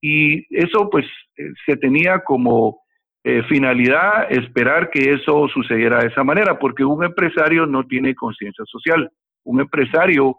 y 0.00 0.44
eso 0.54 0.90
pues 0.90 1.06
eh, 1.36 1.50
se 1.66 1.76
tenía 1.76 2.20
como 2.20 2.80
eh, 3.28 3.42
finalidad 3.48 4.30
esperar 4.30 4.88
que 4.90 5.14
eso 5.14 5.48
sucediera 5.48 5.98
de 5.98 6.08
esa 6.08 6.22
manera, 6.22 6.60
porque 6.60 6.84
un 6.84 7.04
empresario 7.04 7.66
no 7.66 7.84
tiene 7.84 8.14
conciencia 8.14 8.64
social. 8.66 9.10
Un 9.42 9.60
empresario 9.60 10.36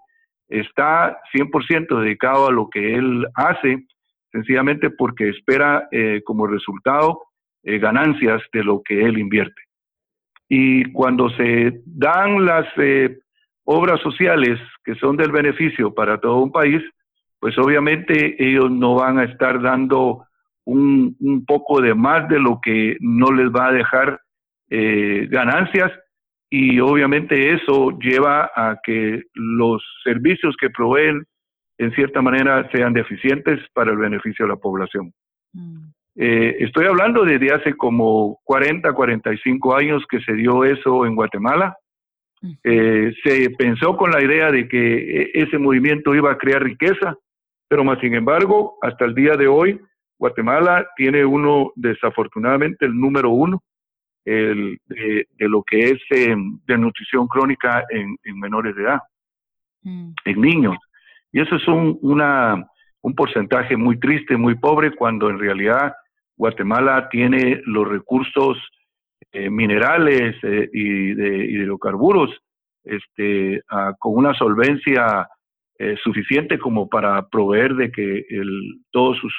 está 0.49 1.19
100% 1.33 2.01
dedicado 2.01 2.47
a 2.47 2.51
lo 2.51 2.69
que 2.69 2.95
él 2.95 3.25
hace, 3.35 3.85
sencillamente 4.31 4.89
porque 4.89 5.29
espera 5.29 5.87
como 6.25 6.47
resultado 6.47 7.23
ganancias 7.63 8.41
de 8.53 8.63
lo 8.63 8.81
que 8.81 9.03
él 9.03 9.17
invierte. 9.17 9.67
Y 10.49 10.91
cuando 10.91 11.29
se 11.31 11.81
dan 11.85 12.45
las 12.45 12.65
eh, 12.77 13.19
obras 13.65 13.99
sociales 14.01 14.59
que 14.83 14.95
son 14.95 15.17
del 15.17 15.31
beneficio 15.31 15.93
para 15.93 16.19
todo 16.19 16.37
un 16.37 16.51
país, 16.51 16.81
pues 17.39 17.57
obviamente 17.57 18.35
ellos 18.39 18.71
no 18.71 18.95
van 18.95 19.19
a 19.19 19.25
estar 19.25 19.61
dando 19.61 20.25
un, 20.63 21.15
un 21.19 21.45
poco 21.45 21.81
de 21.81 21.93
más 21.93 22.27
de 22.29 22.39
lo 22.39 22.59
que 22.61 22.97
no 23.01 23.31
les 23.31 23.47
va 23.49 23.67
a 23.67 23.73
dejar 23.73 24.21
eh, 24.69 25.27
ganancias 25.29 25.91
y 26.49 26.79
obviamente 26.79 27.53
eso 27.53 27.91
lleva 27.99 28.49
a 28.55 28.79
que 28.83 29.23
los 29.33 29.83
servicios 30.03 30.55
que 30.59 30.69
proveen 30.69 31.25
en 31.77 31.91
cierta 31.93 32.21
manera 32.21 32.69
sean 32.71 32.93
deficientes 32.93 33.59
para 33.73 33.91
el 33.91 33.97
beneficio 33.97 34.45
de 34.45 34.49
la 34.49 34.57
población. 34.57 35.13
Mm. 35.53 35.89
Eh, 36.19 36.55
estoy 36.59 36.87
hablando 36.87 37.23
desde 37.23 37.53
hace 37.53 37.75
como 37.75 38.39
40, 38.43 38.91
45 38.93 39.75
años 39.75 40.03
que 40.09 40.19
se 40.21 40.33
dio 40.33 40.63
eso 40.63 41.05
en 41.05 41.15
Guatemala. 41.15 41.75
Eh, 42.63 43.13
se 43.23 43.49
pensó 43.51 43.97
con 43.97 44.11
la 44.11 44.23
idea 44.23 44.51
de 44.51 44.67
que 44.67 45.21
e, 45.21 45.31
ese 45.33 45.57
movimiento 45.57 46.15
iba 46.15 46.31
a 46.31 46.37
crear 46.37 46.63
riqueza, 46.63 47.15
pero 47.67 47.83
más 47.83 47.99
sin 47.99 48.15
embargo, 48.15 48.77
hasta 48.81 49.05
el 49.05 49.15
día 49.15 49.35
de 49.35 49.47
hoy, 49.47 49.79
Guatemala 50.19 50.87
tiene 50.95 51.25
uno, 51.25 51.71
desafortunadamente, 51.75 52.85
el 52.85 52.97
número 52.97 53.29
uno 53.29 53.61
el, 54.27 54.77
de, 54.87 55.25
lo 55.39 55.63
que 55.63 55.91
es 55.91 56.01
em, 56.09 56.59
de 56.67 56.77
nutrición 56.77 57.27
crónica 57.27 57.85
en, 57.89 58.17
menores 58.37 58.75
de 58.75 58.83
edad, 58.83 58.99
mm. 59.83 60.11
en 60.25 60.41
niños. 60.41 60.77
Y 61.31 61.39
eso 61.39 61.55
es 61.55 61.67
un, 61.67 61.97
una, 62.01 62.61
un 63.01 63.15
porcentaje 63.15 63.77
muy 63.77 63.97
triste, 63.99 64.35
muy 64.35 64.55
pobre, 64.55 64.91
cuando 64.91 65.29
en 65.29 65.39
realidad 65.39 65.93
Guatemala 66.35 67.07
tiene 67.09 67.61
los 67.65 67.87
recursos 67.87 68.57
eh, 69.31 69.49
minerales 69.49 70.35
eh, 70.43 70.69
y 70.73 71.13
de 71.13 71.45
hidrocarburos 71.45 72.29
este, 72.83 73.61
con 73.99 74.15
una 74.15 74.33
solvencia 74.33 75.27
eh, 75.79 75.95
suficiente 76.03 76.57
como 76.57 76.89
para 76.89 77.27
proveer 77.27 77.75
de 77.75 77.91
que 77.91 78.25
el, 78.29 78.81
todos 78.91 79.17
sus 79.17 79.33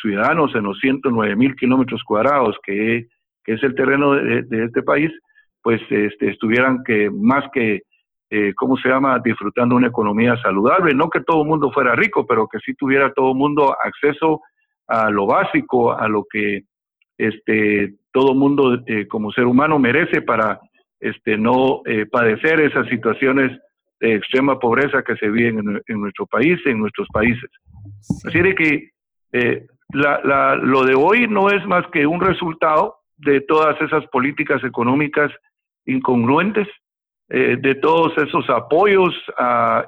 ciudadanos 0.00 0.54
en 0.54 0.62
los 0.62 0.78
109 0.80 1.36
mil 1.36 1.54
kilómetros 1.54 2.02
cuadrados 2.02 2.56
que, 2.64 3.08
que, 3.46 3.54
es 3.54 3.62
el 3.62 3.74
terreno 3.74 4.12
de, 4.12 4.64
este 4.64 4.82
país, 4.82 5.10
pues 5.62 5.80
este, 5.90 6.30
estuvieran 6.30 6.82
que 6.84 7.10
más 7.10 7.44
que, 7.52 7.82
¿cómo 8.56 8.76
se 8.76 8.88
llama?, 8.88 9.20
disfrutando 9.24 9.76
una 9.76 9.88
economía 9.88 10.36
saludable. 10.42 10.94
No 10.94 11.08
que 11.08 11.20
todo 11.20 11.42
el 11.42 11.48
mundo 11.48 11.70
fuera 11.70 11.94
rico, 11.94 12.26
pero 12.26 12.48
que 12.48 12.58
sí 12.58 12.74
tuviera 12.74 13.12
todo 13.12 13.30
el 13.30 13.38
mundo 13.38 13.74
acceso 13.80 14.40
a 14.88 15.10
lo 15.10 15.26
básico, 15.26 15.92
a 15.92 16.08
lo 16.08 16.24
que 16.30 16.62
este, 17.18 17.94
todo 18.12 18.34
mundo 18.34 18.82
eh, 18.86 19.06
como 19.08 19.32
ser 19.32 19.44
humano 19.44 19.78
merece 19.78 20.22
para 20.22 20.60
este, 21.00 21.36
no 21.36 21.82
eh, 21.84 22.06
padecer 22.06 22.60
esas 22.60 22.88
situaciones 22.88 23.58
de 24.00 24.14
extrema 24.14 24.58
pobreza 24.58 25.02
que 25.02 25.16
se 25.16 25.28
viven 25.28 25.82
en, 25.86 26.00
nuestro 26.00 26.26
país, 26.26 26.58
en 26.66 26.78
nuestros 26.78 27.08
países. 27.12 27.50
Así 28.26 28.40
de 28.40 28.54
que 28.54 28.90
eh, 29.32 29.66
la, 29.92 30.56
lo 30.56 30.84
de 30.84 30.94
hoy 30.94 31.26
no 31.28 31.50
es 31.50 31.64
más 31.66 31.86
que 31.92 32.06
un 32.06 32.20
resultado 32.20 32.96
de 33.18 33.40
todas 33.42 33.80
esas 33.80 34.06
políticas 34.08 34.62
económicas 34.64 35.32
incongruentes, 35.86 36.68
de 37.28 37.74
todos 37.82 38.16
esos 38.18 38.48
apoyos 38.50 39.12
a 39.36 39.84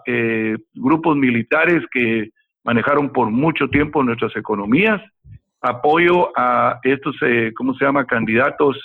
grupos 0.75 1.17
militares 1.17 1.85
que 1.93 2.31
manejaron 2.65 3.11
por 3.13 3.31
mucho 3.31 3.69
tiempo 3.69 4.03
nuestras 4.03 4.35
economías, 4.37 5.01
apoyo 5.61 6.31
a 6.37 6.79
estos, 6.83 7.17
eh, 7.23 7.53
¿cómo 7.57 7.75
se 7.75 7.85
llama?, 7.85 8.05
candidatos 8.05 8.77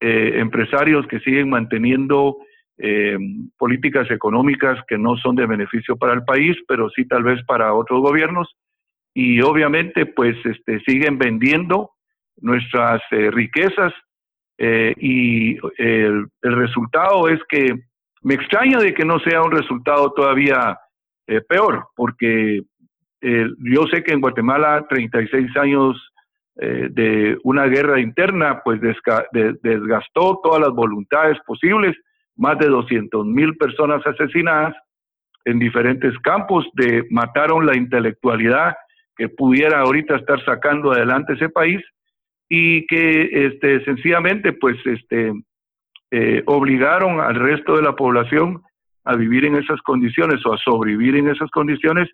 eh, 0.00 0.34
empresarios 0.36 1.06
que 1.06 1.20
siguen 1.20 1.50
manteniendo 1.50 2.36
eh, 2.78 3.16
políticas 3.58 4.10
económicas 4.10 4.78
que 4.86 4.98
no 4.98 5.16
son 5.16 5.36
de 5.36 5.46
beneficio 5.46 5.96
para 5.96 6.12
el 6.12 6.24
país, 6.24 6.56
pero 6.68 6.90
sí 6.90 7.06
tal 7.06 7.22
vez 7.22 7.42
para 7.46 7.74
otros 7.74 8.00
gobiernos. 8.00 8.54
Y 9.14 9.40
obviamente, 9.40 10.06
pues, 10.06 10.36
este, 10.44 10.80
siguen 10.80 11.18
vendiendo 11.18 11.90
nuestras 12.38 13.00
riquezas 13.10 13.92
y 14.58 15.56
el, 15.78 16.26
resultado 16.42 17.28
es 17.28 17.40
que 17.48 17.74
me 18.22 18.34
extraña 18.34 18.78
de 18.78 18.94
que 18.94 19.04
no 19.04 19.18
sea 19.20 19.42
un 19.42 19.52
resultado 19.52 20.12
todavía 20.12 20.78
peor, 21.48 21.88
porque 21.94 22.62
eh, 23.20 23.48
yo 23.58 23.86
sé 23.90 24.02
que 24.02 24.12
en 24.12 24.20
Guatemala 24.20 24.86
36 24.88 25.56
años 25.56 26.12
eh, 26.60 26.88
de 26.90 27.38
una 27.44 27.66
guerra 27.66 28.00
interna, 28.00 28.60
pues 28.62 28.80
desgastó 28.80 30.40
todas 30.42 30.60
las 30.60 30.70
voluntades 30.70 31.38
posibles, 31.46 31.96
más 32.36 32.58
de 32.58 32.68
200 32.68 33.26
mil 33.26 33.56
personas 33.56 34.06
asesinadas 34.06 34.74
en 35.44 35.58
diferentes 35.58 36.16
campos, 36.20 36.66
de 36.74 37.06
mataron 37.10 37.66
la 37.66 37.76
intelectualidad 37.76 38.76
que 39.16 39.28
pudiera 39.28 39.80
ahorita 39.80 40.16
estar 40.16 40.44
sacando 40.44 40.92
adelante 40.92 41.34
ese 41.34 41.48
país 41.48 41.82
y 42.48 42.86
que 42.86 43.46
este, 43.46 43.84
sencillamente 43.84 44.52
pues 44.52 44.76
este, 44.86 45.32
eh, 46.10 46.42
obligaron 46.46 47.20
al 47.20 47.34
resto 47.34 47.76
de 47.76 47.82
la 47.82 47.96
población 47.96 48.62
a 49.04 49.16
vivir 49.16 49.44
en 49.44 49.56
esas 49.56 49.80
condiciones 49.82 50.44
o 50.46 50.52
a 50.52 50.58
sobrevivir 50.58 51.16
en 51.16 51.28
esas 51.28 51.50
condiciones 51.50 52.08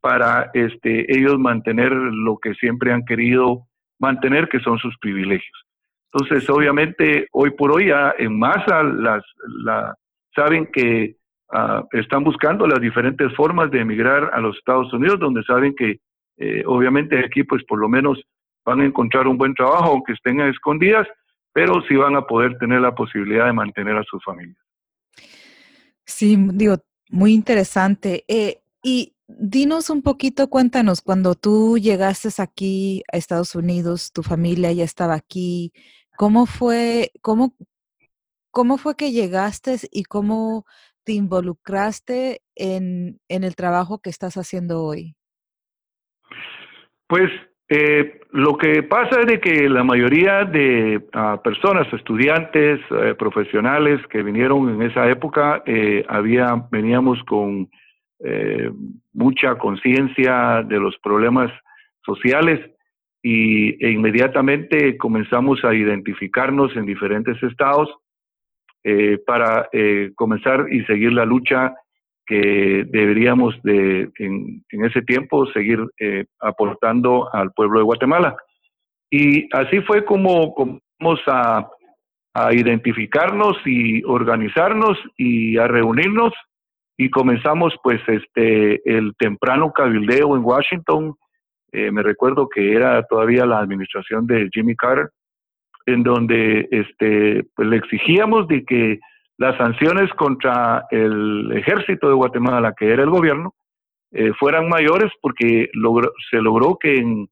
para 0.00 0.50
este, 0.52 1.10
ellos 1.16 1.38
mantener 1.38 1.92
lo 1.92 2.36
que 2.38 2.54
siempre 2.54 2.92
han 2.92 3.04
querido 3.04 3.66
mantener, 3.98 4.48
que 4.48 4.60
son 4.60 4.78
sus 4.78 4.96
privilegios. 4.98 5.66
Entonces, 6.12 6.48
obviamente, 6.50 7.26
hoy 7.32 7.50
por 7.50 7.72
hoy 7.72 7.86
ya 7.86 8.14
en 8.18 8.38
masa 8.38 8.82
las, 8.82 9.24
la, 9.64 9.94
saben 10.34 10.66
que 10.72 11.16
ah, 11.52 11.82
están 11.92 12.22
buscando 12.22 12.66
las 12.66 12.80
diferentes 12.80 13.34
formas 13.34 13.70
de 13.70 13.80
emigrar 13.80 14.30
a 14.32 14.40
los 14.40 14.56
Estados 14.56 14.92
Unidos, 14.92 15.18
donde 15.18 15.42
saben 15.44 15.74
que 15.74 15.98
eh, 16.36 16.62
obviamente 16.66 17.18
aquí 17.18 17.44
pues 17.44 17.64
por 17.64 17.78
lo 17.78 17.88
menos 17.88 18.20
van 18.64 18.80
a 18.80 18.84
encontrar 18.84 19.26
un 19.26 19.38
buen 19.38 19.54
trabajo, 19.54 19.92
aunque 19.92 20.12
estén 20.12 20.40
a 20.40 20.48
escondidas, 20.48 21.06
pero 21.52 21.82
sí 21.88 21.96
van 21.96 22.16
a 22.16 22.26
poder 22.26 22.58
tener 22.58 22.80
la 22.80 22.94
posibilidad 22.94 23.46
de 23.46 23.52
mantener 23.52 23.96
a 23.96 24.02
sus 24.04 24.22
familias. 24.24 24.56
Sí, 26.04 26.36
digo, 26.52 26.76
muy 27.10 27.32
interesante. 27.32 28.24
Eh, 28.28 28.62
y 28.82 29.14
dinos 29.26 29.90
un 29.90 30.02
poquito, 30.02 30.48
cuéntanos, 30.50 31.00
cuando 31.00 31.34
tú 31.34 31.78
llegaste 31.78 32.28
aquí 32.42 33.02
a 33.12 33.16
Estados 33.16 33.54
Unidos, 33.54 34.12
tu 34.12 34.22
familia 34.22 34.72
ya 34.72 34.84
estaba 34.84 35.14
aquí, 35.14 35.72
¿cómo 36.16 36.46
fue, 36.46 37.12
cómo, 37.22 37.56
cómo 38.50 38.76
fue 38.76 38.96
que 38.96 39.12
llegaste 39.12 39.76
y 39.90 40.04
cómo 40.04 40.66
te 41.04 41.12
involucraste 41.12 42.42
en, 42.54 43.20
en 43.28 43.44
el 43.44 43.56
trabajo 43.56 44.00
que 44.00 44.10
estás 44.10 44.36
haciendo 44.36 44.82
hoy? 44.82 45.16
Pues 47.06 47.30
eh, 47.68 48.20
lo 48.32 48.58
que 48.58 48.82
pasa 48.82 49.20
es 49.20 49.26
de 49.26 49.40
que 49.40 49.68
la 49.68 49.84
mayoría 49.84 50.44
de 50.44 50.98
uh, 50.98 51.40
personas, 51.42 51.90
estudiantes, 51.92 52.80
eh, 52.90 53.14
profesionales 53.16 54.00
que 54.08 54.22
vinieron 54.22 54.68
en 54.68 54.82
esa 54.82 55.08
época, 55.08 55.62
eh, 55.64 56.04
había, 56.08 56.66
veníamos 56.70 57.22
con 57.24 57.70
eh, 58.22 58.70
mucha 59.12 59.54
conciencia 59.56 60.62
de 60.66 60.78
los 60.78 60.98
problemas 60.98 61.50
sociales 62.04 62.60
y 63.22 63.82
e 63.82 63.90
inmediatamente 63.92 64.98
comenzamos 64.98 65.64
a 65.64 65.72
identificarnos 65.72 66.76
en 66.76 66.84
diferentes 66.84 67.42
estados 67.42 67.88
eh, 68.82 69.18
para 69.26 69.68
comenzar 70.14 70.66
y 70.70 70.84
seguir 70.84 71.12
la 71.12 71.24
lucha 71.24 71.72
que 72.26 72.84
deberíamos 72.88 73.54
de 73.62 74.10
en, 74.18 74.64
ese 74.70 75.02
tiempo 75.02 75.46
seguir 75.46 75.78
eh, 75.98 76.24
aportando 76.40 77.32
al 77.32 77.52
pueblo 77.52 77.80
de 77.80 77.84
Guatemala. 77.84 78.36
Y 79.10 79.48
así 79.54 79.80
fue 79.82 80.04
como 80.04 80.54
comenzamos 80.54 81.20
a, 81.26 81.68
a 82.34 82.54
identificarnos 82.54 83.56
y 83.64 84.02
organizarnos 84.04 84.98
y 85.16 85.56
a 85.58 85.68
reunirnos 85.68 86.32
y 86.96 87.10
comenzamos 87.10 87.74
pues 87.82 88.00
este 88.06 88.80
el 88.90 89.14
temprano 89.16 89.72
cabildeo 89.72 90.36
en 90.36 90.44
Washington. 90.44 91.14
Eh, 91.72 91.90
me 91.90 92.02
recuerdo 92.02 92.48
que 92.48 92.72
era 92.72 93.02
todavía 93.04 93.46
la 93.46 93.58
administración 93.58 94.26
de 94.26 94.48
Jimmy 94.52 94.76
Carter, 94.76 95.10
en 95.86 96.02
donde 96.02 96.68
este 96.70 97.44
pues 97.54 97.68
le 97.68 97.76
exigíamos 97.76 98.46
de 98.48 98.64
que 98.64 99.00
las 99.38 99.56
sanciones 99.56 100.10
contra 100.14 100.86
el 100.90 101.52
ejército 101.56 102.08
de 102.08 102.14
Guatemala, 102.14 102.74
que 102.76 102.90
era 102.90 103.02
el 103.02 103.10
gobierno, 103.10 103.54
eh, 104.12 104.32
fueran 104.38 104.68
mayores 104.68 105.10
porque 105.20 105.68
se 106.30 106.40
logró 106.40 106.78
que 106.78 106.96
en, 106.96 107.28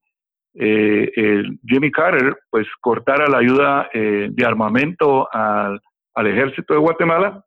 eh, 0.54 1.44
Jimmy 1.66 1.90
Carter 1.90 2.36
pues 2.50 2.66
cortara 2.80 3.28
la 3.28 3.38
ayuda 3.38 3.88
eh, 3.92 4.28
de 4.30 4.44
armamento 4.44 5.28
al, 5.32 5.80
al, 6.14 6.26
ejército 6.26 6.74
de 6.74 6.80
Guatemala, 6.80 7.44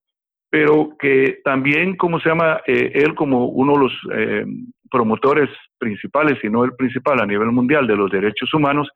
pero 0.50 0.96
que 0.98 1.42
también, 1.44 1.98
como 1.98 2.18
se 2.22 2.30
llama, 2.30 2.62
eh, 2.66 2.92
él 2.96 3.14
como 3.14 3.48
uno 3.48 3.74
de 3.74 3.80
los 3.80 3.94
eh, 4.14 4.46
promotores 4.90 5.50
principales, 5.78 6.40
si 6.42 6.50
no 6.50 6.64
el 6.64 6.74
principal 6.76 7.20
a 7.20 7.26
nivel 7.26 7.52
mundial 7.52 7.86
de 7.86 7.98
los 7.98 8.10
derechos 8.10 8.54
humanos, 8.54 8.90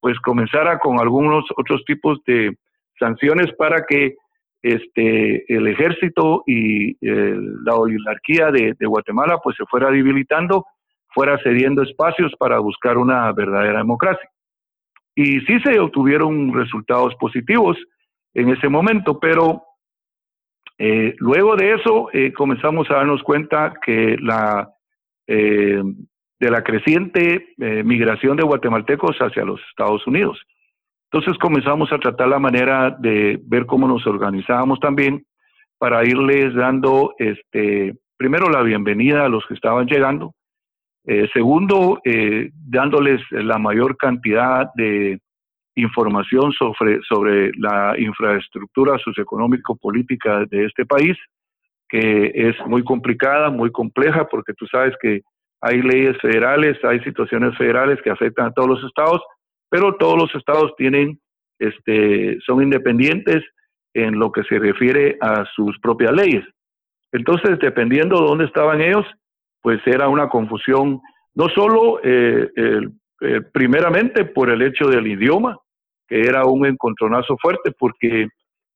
pues 0.00 0.18
comenzara 0.20 0.78
con 0.78 1.00
algunos 1.00 1.46
otros 1.56 1.82
tipos 1.86 2.18
de 2.26 2.54
sanciones 2.98 3.46
para 3.56 3.86
que 3.88 4.16
este, 4.62 5.52
el 5.54 5.68
ejército 5.68 6.42
y 6.46 6.90
eh, 7.00 7.36
la 7.64 7.74
oligarquía 7.76 8.50
de, 8.50 8.74
Guatemala 8.80 9.38
pues 9.42 9.56
se 9.56 9.64
fuera 9.66 9.90
debilitando, 9.90 10.66
fuera 11.08 11.38
cediendo 11.42 11.82
espacios 11.82 12.32
para 12.38 12.58
buscar 12.58 12.98
una 12.98 13.32
verdadera 13.32 13.78
democracia. 13.78 14.28
Y 15.14 15.40
sí 15.40 15.60
se 15.64 15.78
obtuvieron 15.80 16.52
resultados 16.52 17.14
positivos 17.16 17.76
en 18.34 18.50
ese 18.50 18.68
momento, 18.68 19.18
pero 19.18 19.62
eh, 20.78 21.14
luego 21.18 21.56
de 21.56 21.74
eso 21.74 22.08
eh, 22.12 22.32
comenzamos 22.32 22.88
a 22.90 22.94
darnos 22.94 23.22
cuenta 23.22 23.74
que 23.84 24.16
la 24.20 24.72
de 25.30 26.50
la 26.50 26.62
creciente 26.62 27.48
migración 27.84 28.38
de 28.38 28.42
guatemaltecos 28.42 29.18
hacia 29.18 29.44
los 29.44 29.60
Estados 29.68 30.06
Unidos. 30.06 30.40
Entonces 31.10 31.38
comenzamos 31.38 31.90
a 31.92 31.98
tratar 31.98 32.28
la 32.28 32.38
manera 32.38 32.90
de 32.98 33.40
ver 33.44 33.64
cómo 33.64 33.88
nos 33.88 34.06
organizábamos 34.06 34.78
también 34.78 35.24
para 35.78 36.04
irles 36.04 36.54
dando, 36.54 37.14
este, 37.18 37.94
primero 38.16 38.50
la 38.50 38.62
bienvenida 38.62 39.24
a 39.24 39.28
los 39.28 39.46
que 39.46 39.54
estaban 39.54 39.86
llegando, 39.86 40.34
eh, 41.06 41.26
segundo, 41.32 42.00
eh, 42.04 42.50
dándoles 42.52 43.22
la 43.30 43.58
mayor 43.58 43.96
cantidad 43.96 44.68
de 44.74 45.18
información 45.76 46.52
sobre, 46.52 47.00
sobre 47.08 47.52
la 47.56 47.94
infraestructura 47.98 48.98
socioeconómico-política 48.98 50.44
de 50.50 50.66
este 50.66 50.84
país, 50.84 51.16
que 51.88 52.32
es 52.34 52.54
muy 52.66 52.84
complicada, 52.84 53.48
muy 53.48 53.70
compleja, 53.70 54.26
porque 54.28 54.52
tú 54.52 54.66
sabes 54.66 54.94
que 55.00 55.22
hay 55.62 55.80
leyes 55.80 56.18
federales, 56.18 56.76
hay 56.84 57.00
situaciones 57.00 57.56
federales 57.56 57.98
que 58.02 58.10
afectan 58.10 58.46
a 58.46 58.52
todos 58.52 58.68
los 58.68 58.84
estados, 58.84 59.22
pero 59.68 59.96
todos 59.96 60.16
los 60.16 60.34
estados 60.34 60.74
tienen, 60.76 61.20
este, 61.58 62.38
son 62.46 62.62
independientes 62.62 63.42
en 63.94 64.18
lo 64.18 64.30
que 64.32 64.42
se 64.44 64.58
refiere 64.58 65.16
a 65.20 65.44
sus 65.54 65.78
propias 65.80 66.12
leyes. 66.12 66.44
Entonces, 67.12 67.58
dependiendo 67.60 68.20
de 68.20 68.26
dónde 68.26 68.44
estaban 68.44 68.80
ellos, 68.80 69.06
pues 69.62 69.80
era 69.86 70.08
una 70.08 70.28
confusión, 70.28 71.00
no 71.34 71.48
solo 71.48 72.00
eh, 72.02 72.48
eh, 73.20 73.40
primeramente 73.52 74.24
por 74.24 74.50
el 74.50 74.62
hecho 74.62 74.86
del 74.86 75.06
idioma, 75.06 75.58
que 76.06 76.20
era 76.20 76.44
un 76.46 76.66
encontronazo 76.66 77.36
fuerte 77.38 77.72
porque 77.78 78.28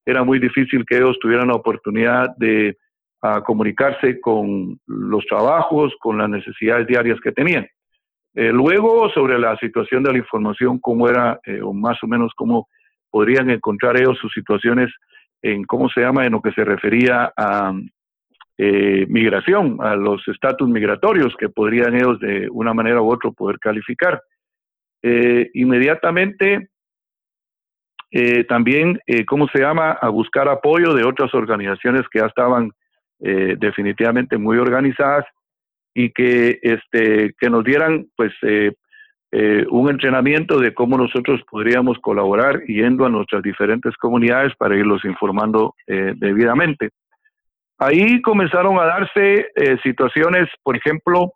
era 0.05 0.25
muy 0.25 0.39
difícil 0.39 0.85
que 0.85 0.97
ellos 0.97 1.19
tuvieran 1.21 1.49
la 1.49 1.55
oportunidad 1.55 2.35
de 2.37 2.77
a, 3.23 3.41
comunicarse 3.43 4.21
con 4.21 4.79
los 4.87 5.25
trabajos, 5.27 5.95
con 6.01 6.19
las 6.19 6.29
necesidades 6.29 6.87
diarias 6.87 7.21
que 7.21 7.33
tenían. 7.33 7.67
Eh, 8.35 8.51
luego, 8.51 9.11
sobre 9.11 9.39
la 9.39 9.57
situación 9.59 10.03
de 10.03 10.13
la 10.13 10.19
información, 10.19 10.79
cómo 10.79 11.09
era, 11.09 11.39
eh, 11.45 11.61
o 11.63 11.73
más 11.75 12.03
o 12.03 12.07
menos 12.07 12.33
cómo 12.35 12.69
podrían 13.11 13.51
encontrar 13.51 13.97
ellos 14.01 14.17
sus 14.19 14.33
situaciones 14.33 14.91
en, 15.43 15.65
¿cómo 15.65 15.91
se 15.91 16.01
llama?, 16.01 16.25
en 16.25 16.33
lo 16.33 16.41
que 16.41 16.53
se 16.53 16.65
refería 16.65 17.31
a 17.37 17.75
eh, 18.57 19.07
migración, 19.09 19.77
a 19.81 19.97
los 19.97 20.27
estatus 20.29 20.69
migratorios 20.69 21.35
que 21.37 21.51
podrían 21.51 21.95
ellos 21.95 22.19
de 22.21 22.49
una 22.51 22.73
manera 22.73 23.03
u 23.03 23.13
otra 23.13 23.31
poder 23.31 23.59
calificar. 23.59 24.23
Inmediatamente, 25.55 26.69
también, 28.49 29.01
¿cómo 29.27 29.49
se 29.49 29.59
llama?, 29.59 29.99
a 30.01 30.09
buscar 30.11 30.49
apoyo 30.49 30.95
de 30.95 31.03
otras 31.03 31.35
organizaciones 31.35 32.03
que 32.09 32.21
ya 32.21 32.27
estaban 32.27 32.71
definitivamente 33.19 34.39
muy 34.39 34.59
organizadas 34.59 35.25
y 35.95 36.11
que, 36.11 36.59
este, 36.63 37.35
que 37.39 37.51
nos 37.51 37.65
dieran 37.65 38.07
pues 38.17 38.33
eh, 38.43 38.73
eh, 39.35 39.65
un 39.71 39.89
entrenamiento 39.89 40.61
de 40.61 40.75
cómo 40.75 40.99
nosotros 40.99 41.41
podríamos 41.51 41.99
colaborar 42.01 42.63
yendo 42.67 43.07
a 43.07 43.09
nuestras 43.09 43.43
diferentes 43.43 43.97
comunidades 43.97 44.55
para 44.57 44.77
irlos 44.77 45.07
informando 45.07 45.75
eh, 45.87 46.13
debidamente. 46.17 46.91
Ahí 47.79 48.21
comenzaron 48.21 48.79
a 48.79 48.85
darse 48.85 49.47
eh, 49.57 49.79
situaciones, 49.83 50.51
por 50.63 50.77
ejemplo, 50.77 51.33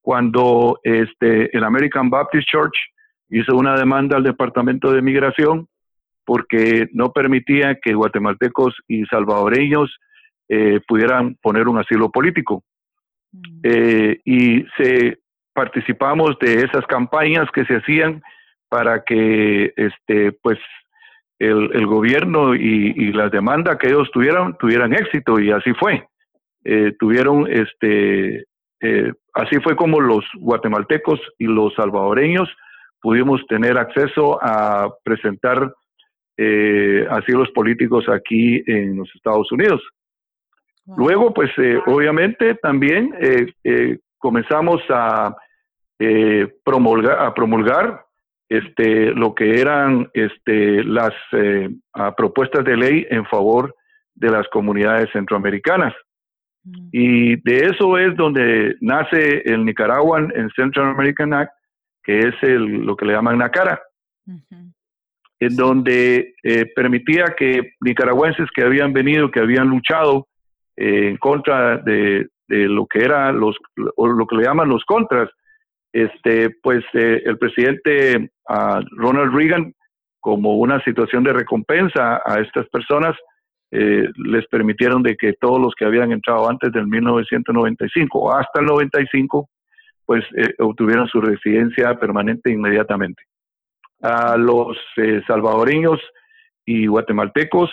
cuando 0.00 0.78
este, 0.84 1.54
el 1.54 1.64
American 1.64 2.08
Baptist 2.08 2.46
Church 2.48 2.76
hizo 3.30 3.56
una 3.56 3.74
demanda 3.76 4.16
al 4.16 4.22
Departamento 4.22 4.92
de 4.92 5.02
Migración 5.02 5.66
porque 6.24 6.88
no 6.92 7.12
permitía 7.12 7.80
que 7.82 7.94
guatemaltecos 7.94 8.76
y 8.86 9.04
salvadoreños 9.06 9.98
pudieran 10.88 11.36
poner 11.36 11.68
un 11.68 11.78
asilo 11.78 12.10
político. 12.10 12.64
Mm. 13.32 13.60
eh, 13.62 14.20
y 14.24 14.64
se 14.76 15.18
participamos 15.52 16.38
de 16.40 16.64
esas 16.64 16.86
campañas 16.86 17.48
que 17.52 17.64
se 17.64 17.76
hacían 17.76 18.22
para 18.68 19.04
que 19.04 19.72
este 19.76 20.32
pues 20.32 20.58
el, 21.38 21.86
gobierno 21.86 22.54
y, 22.54 22.92
y, 22.96 23.12
la 23.12 23.30
demanda 23.30 23.78
que 23.78 23.88
ellos 23.88 24.10
tuvieran 24.12 24.56
tuvieran 24.58 24.92
éxito 24.92 25.40
y 25.40 25.50
así 25.50 25.72
fue 25.74 26.06
eh, 26.64 26.92
tuvieron 26.98 27.46
este 27.50 28.44
eh, 28.82 29.12
así 29.34 29.56
fue 29.62 29.76
como 29.76 30.00
los 30.00 30.24
guatemaltecos 30.38 31.20
y 31.38 31.46
los 31.46 31.74
salvadoreños 31.74 32.48
pudimos 33.00 33.44
tener 33.46 33.78
acceso 33.78 34.38
a 34.42 34.90
presentar 35.02 35.72
eh, 36.36 37.06
asilos 37.10 37.50
políticos 37.52 38.08
aquí 38.08 38.62
en 38.66 38.96
los 38.96 39.10
Estados 39.14 39.50
Unidos 39.52 39.82
Luego, 40.96 41.32
pues 41.32 41.50
eh, 41.58 41.78
obviamente 41.86 42.54
también 42.56 43.14
eh, 43.20 43.52
eh, 43.64 43.98
comenzamos 44.18 44.82
a, 44.88 45.34
eh, 45.98 46.48
promulgar, 46.64 47.18
a 47.20 47.34
promulgar 47.34 48.04
este, 48.48 49.12
lo 49.12 49.34
que 49.34 49.60
eran 49.60 50.08
este, 50.14 50.82
las 50.82 51.12
eh, 51.32 51.68
propuestas 52.16 52.64
de 52.64 52.76
ley 52.76 53.06
en 53.10 53.24
favor 53.26 53.74
de 54.14 54.30
las 54.30 54.48
comunidades 54.48 55.08
centroamericanas. 55.12 55.94
Mm. 56.64 56.88
Y 56.92 57.36
de 57.36 57.66
eso 57.66 57.96
es 57.96 58.16
donde 58.16 58.76
nace 58.80 59.42
el 59.44 59.64
Nicaraguan 59.64 60.32
en 60.34 60.50
Central 60.50 60.88
American 60.88 61.32
Act, 61.34 61.52
que 62.02 62.18
es 62.18 62.34
el, 62.42 62.64
lo 62.64 62.96
que 62.96 63.06
le 63.06 63.12
llaman 63.12 63.38
NACARA, 63.38 63.80
uh 64.26 64.32
-huh. 64.32 64.72
en 65.40 65.56
donde 65.56 66.34
permitía 66.74 67.26
que 67.36 67.74
nicaragüenses 67.80 68.48
que 68.54 68.64
habían 68.64 68.92
venido, 68.92 69.30
que 69.30 69.40
habían 69.40 69.68
luchado 69.68 70.26
en 70.80 71.16
contra 71.18 71.78
de, 71.78 72.26
lo 72.48 72.86
que 72.86 73.00
era 73.00 73.30
los, 73.32 73.56
o 73.96 74.08
lo 74.08 74.26
que 74.26 74.36
le 74.36 74.44
llaman 74.44 74.68
los 74.68 74.84
contras, 74.84 75.28
este, 75.92 76.50
pues 76.62 76.84
el 76.92 77.38
presidente 77.38 78.30
ah, 78.48 78.80
Ronald 78.92 79.34
Reagan, 79.34 79.74
como 80.20 80.56
una 80.56 80.82
situación 80.82 81.24
de 81.24 81.32
recompensa 81.32 82.20
a 82.24 82.40
estas 82.40 82.68
personas, 82.68 83.16
les 83.70 84.46
permitieron 84.48 85.00
de 85.02 85.16
que 85.16 85.34
todos 85.34 85.60
los 85.60 85.74
que 85.76 85.84
habían 85.84 86.10
entrado 86.10 86.50
antes 86.50 86.72
del 86.72 86.88
1995 86.88 88.34
hasta 88.34 88.58
el 88.58 88.66
95 88.66 89.48
pues 90.10 90.24
eh, 90.36 90.54
obtuvieron 90.58 91.06
su 91.06 91.20
residencia 91.20 91.94
permanente 91.94 92.50
inmediatamente. 92.50 93.22
A 94.02 94.36
los 94.36 94.76
eh, 94.96 95.22
salvadoreños 95.24 96.00
y 96.64 96.88
guatemaltecos, 96.88 97.70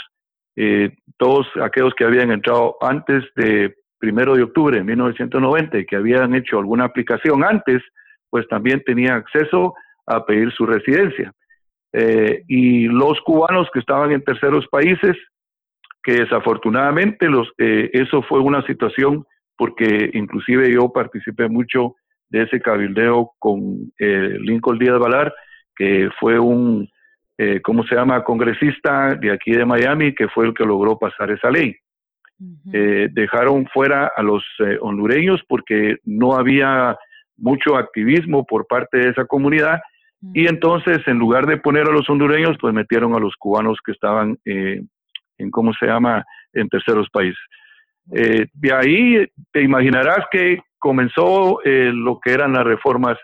eh, 0.57 0.93
todos 1.17 1.47
aquellos 1.61 1.93
que 1.95 2.03
habían 2.03 2.31
entrado 2.31 2.75
antes 2.81 3.23
de 3.35 3.73
primero 3.97 4.35
de 4.35 4.43
octubre 4.43 4.77
de 4.77 4.83
1990 4.83 5.79
y 5.79 5.85
que 5.85 5.95
habían 5.95 6.35
hecho 6.35 6.59
alguna 6.59 6.83
aplicación 6.83 7.43
antes, 7.43 7.81
pues 8.29 8.45
también 8.49 8.83
tenían 8.85 9.15
acceso 9.15 9.73
a 10.05 10.25
pedir 10.25 10.51
su 10.51 10.65
residencia. 10.65 11.31
y 12.47 12.87
los 12.87 13.19
cubanos 13.21 13.69
que 13.73 13.79
estaban 13.79 14.11
en 14.11 14.23
terceros 14.23 14.67
países, 14.67 15.15
que 16.03 16.13
desafortunadamente 16.13 17.27
los, 17.27 17.51
eso 17.57 18.21
fue 18.23 18.39
una 18.39 18.61
situación 18.67 19.25
porque 19.57 20.11
inclusive 20.13 20.71
yo 20.71 20.89
participé 20.93 21.49
mucho 21.49 21.95
de 22.29 22.43
ese 22.43 22.61
cabildeo 22.61 23.31
con 23.39 23.91
eh, 23.99 24.37
Lincoln 24.39 24.77
Díaz 24.77 24.99
Valar, 24.99 25.33
que 25.75 26.09
fue 26.19 26.39
un, 26.39 26.87
eh, 27.37 27.61
¿cómo 27.61 27.83
se 27.83 27.95
llama?, 27.95 28.23
congresista 28.23 29.15
de 29.15 29.31
aquí 29.31 29.51
de 29.51 29.65
Miami, 29.65 30.13
que 30.13 30.27
fue 30.27 30.45
el 30.47 30.53
que 30.53 30.65
logró 30.65 30.97
pasar 30.97 31.31
esa 31.31 31.49
ley. 31.49 31.75
Eh, 32.71 33.07
dejaron 33.11 33.65
fuera 33.73 34.11
a 34.15 34.21
los 34.21 34.43
hondureños 34.81 35.41
porque 35.47 35.97
no 36.03 36.35
había 36.35 36.95
mucho 37.35 37.75
activismo 37.75 38.45
por 38.45 38.67
parte 38.67 38.99
de 38.99 39.09
esa 39.09 39.25
comunidad 39.25 39.79
y 40.35 40.45
entonces 40.45 40.99
en 41.07 41.17
lugar 41.17 41.47
de 41.47 41.57
poner 41.57 41.87
a 41.87 41.91
los 41.91 42.07
hondureños, 42.07 42.55
pues 42.61 42.75
metieron 42.75 43.15
a 43.15 43.19
los 43.19 43.35
cubanos 43.37 43.79
que 43.83 43.91
estaban 43.91 44.37
en, 44.45 44.87
¿cómo 45.49 45.73
se 45.79 45.87
llama?, 45.87 46.23
en 46.53 46.69
terceros 46.69 47.09
países. 47.09 47.41
de 48.05 48.73
ahí 48.73 49.25
te 49.51 49.63
imaginarás 49.63 50.25
que 50.31 50.59
comenzó 50.79 51.59
eh, 51.63 51.91
lo 51.93 52.19
que 52.19 52.31
eran 52.31 52.53
las 52.53 52.63
reformas 52.63 53.17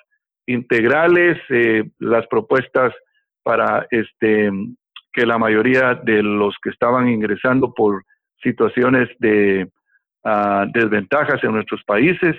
integrales, 0.45 1.37
eh, 1.49 1.83
las 1.99 2.27
propuestas 2.27 2.93
para 3.43 3.87
este 3.91 4.51
que 5.11 5.25
la 5.25 5.37
mayoría 5.37 5.93
de 5.93 6.23
los 6.23 6.55
que 6.63 6.71
estaban 6.71 7.07
ingresando 7.07 7.71
por 7.73 8.03
situaciones 8.41 9.09
de 9.19 9.69
ah, 10.23 10.65
desventajas 10.73 11.43
en 11.43 11.51
nuestros 11.51 11.83
países, 11.83 12.35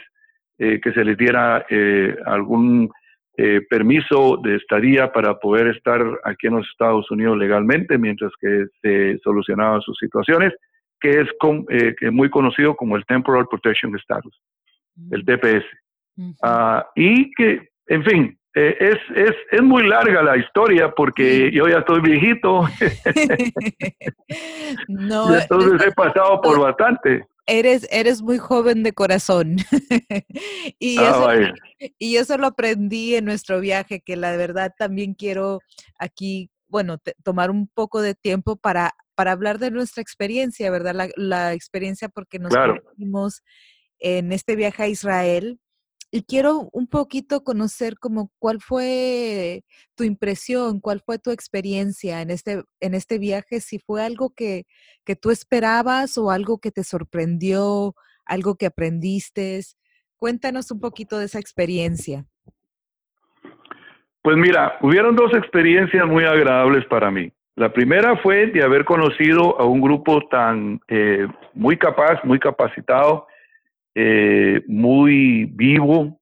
eh, 0.59 0.81
que 0.81 0.93
se 0.93 1.05
les 1.05 1.17
diera 1.17 1.65
algún 2.27 2.91
permiso 3.69 4.39
de 4.45 4.55
estadía 4.55 5.13
para 5.13 5.41
poder 5.41 5.67
estar 5.67 6.01
aquí 6.23 6.47
en 6.47 6.55
los 6.55 6.69
Estados 6.69 7.11
Unidos 7.11 7.37
legalmente 7.37 7.99
mientras 7.99 8.31
que 8.41 8.67
se 8.81 9.19
solucionaban 9.25 9.81
sus 9.81 9.99
situaciones, 9.99 10.53
que 11.01 11.21
es 11.21 12.13
muy 12.13 12.31
conocido 12.31 12.77
como 12.77 12.97
el 12.97 13.05
Temporal 13.07 13.49
Protection 13.49 13.97
Status 13.97 14.41
el 15.11 15.25
TPS. 15.25 15.65
Ah, 16.43 16.87
y 16.95 17.33
que, 17.35 17.69
en 17.89 18.05
fin, 18.05 18.39
eh, 18.55 18.77
es, 18.79 18.97
es, 19.17 19.35
es, 19.51 19.63
muy 19.63 19.87
larga 19.87 20.23
la 20.23 20.37
historia 20.37 20.93
porque 20.95 21.51
yo 21.53 21.67
ya 21.67 21.79
estoy 21.79 22.01
viejito. 22.01 22.63
no, 24.89 25.37
entonces 25.37 25.89
he 25.89 25.93
pasado 25.93 26.41
por 26.41 26.61
bastante. 26.61 27.27
Eres, 27.47 27.87
eres 27.91 28.23
muy 28.23 28.39
joven 28.39 28.85
de 28.85 28.93
corazón. 28.93 29.57
y, 30.79 30.99
ah, 30.99 31.35
eso, 31.79 31.93
y 31.99 32.17
eso 32.17 32.39
lo 32.39 32.47
aprendí 32.47 33.17
en 33.17 33.25
nuestro 33.25 33.61
viaje, 33.61 34.01
que 34.01 34.17
la 34.17 34.37
verdad 34.37 34.73
también 34.79 35.15
quiero 35.15 35.59
aquí, 35.99 36.51
bueno, 36.69 36.99
tomar 37.23 37.51
un 37.51 37.67
poco 37.67 38.03
de 38.03 38.15
tiempo 38.15 38.57
para, 38.57 38.93
para 39.15 39.33
hablar 39.33 39.59
de 39.59 39.73
nuestra 39.73 40.01
experiencia, 40.01 40.71
¿verdad? 40.71 40.95
La, 40.95 41.09
la 41.17 41.53
experiencia 41.55 42.09
porque 42.09 42.39
nos 42.39 42.53
claro 42.53 42.81
en 43.99 44.33
este 44.33 44.55
viaje 44.55 44.83
a 44.83 44.89
Israel 44.89 45.59
y 46.17 46.23
quiero 46.23 46.69
un 46.73 46.87
poquito 46.87 47.43
conocer 47.43 47.99
como 47.99 48.31
cuál 48.39 48.61
fue 48.61 49.65
tu 49.97 50.05
impresión, 50.05 50.79
cuál 50.79 51.03
fue 51.05 51.19
tu 51.19 51.33
experiencia 51.33 52.23
en 52.23 52.31
este, 52.31 52.63
en 52.79 52.95
este 52.95 53.19
viaje, 53.19 53.59
si 53.59 53.81
fue 53.81 54.01
algo 54.01 54.33
que, 54.33 54.63
que 55.05 55.17
tú 55.17 55.33
esperabas 55.33 56.17
o 56.17 56.31
algo 56.31 56.59
que 56.61 56.71
te 56.71 56.85
sorprendió, 56.85 57.97
algo 58.27 58.55
que 58.55 58.67
aprendiste. 58.67 59.59
Cuéntanos 60.17 60.71
un 60.71 60.79
poquito 60.79 61.19
de 61.19 61.25
esa 61.25 61.41
experiencia. 61.41 62.25
Pues 64.23 64.37
mira, 64.37 64.79
hubieron 64.83 65.17
dos 65.17 65.35
experiencias 65.35 66.07
muy 66.07 66.23
agradables 66.23 66.87
para 66.87 67.11
mí. 67.11 67.33
La 67.57 67.73
primera 67.73 68.17
fue 68.19 68.47
de 68.53 68.63
haber 68.63 68.85
conocido 68.85 69.61
a 69.61 69.65
un 69.65 69.81
grupo 69.81 70.21
tan 70.29 70.81
eh, 70.87 71.27
muy 71.55 71.77
capaz, 71.77 72.23
muy 72.23 72.39
capacitado, 72.39 73.27
eh, 73.97 74.63
muy 74.67 75.45
vivo, 75.45 76.21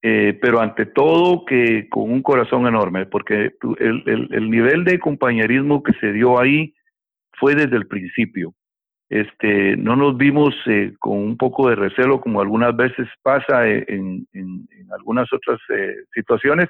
eh, 0.00 0.38
pero 0.40 0.60
ante 0.60 0.86
todo 0.86 1.44
que 1.44 1.86
con 1.90 2.10
un 2.10 2.22
corazón 2.22 2.66
enorme, 2.66 3.04
porque 3.04 3.52
el, 3.78 4.28
el, 4.30 4.50
nivel 4.50 4.84
de 4.84 4.98
compañerismo 4.98 5.82
que 5.82 5.92
se 6.00 6.10
dio 6.12 6.40
ahí 6.40 6.74
fue 7.38 7.54
desde 7.54 7.76
el 7.76 7.86
principio. 7.86 8.54
Este, 9.10 9.76
no 9.76 9.94
nos 9.94 10.16
vimos 10.16 10.54
eh, 10.66 10.94
con 10.98 11.18
un 11.18 11.36
poco 11.36 11.68
de 11.68 11.76
recelo 11.76 12.18
como 12.18 12.40
algunas 12.40 12.74
veces 12.74 13.06
pasa 13.22 13.68
en, 13.68 14.26
en, 14.32 14.66
algunas 14.90 15.30
otras 15.32 15.60
situaciones, 16.14 16.68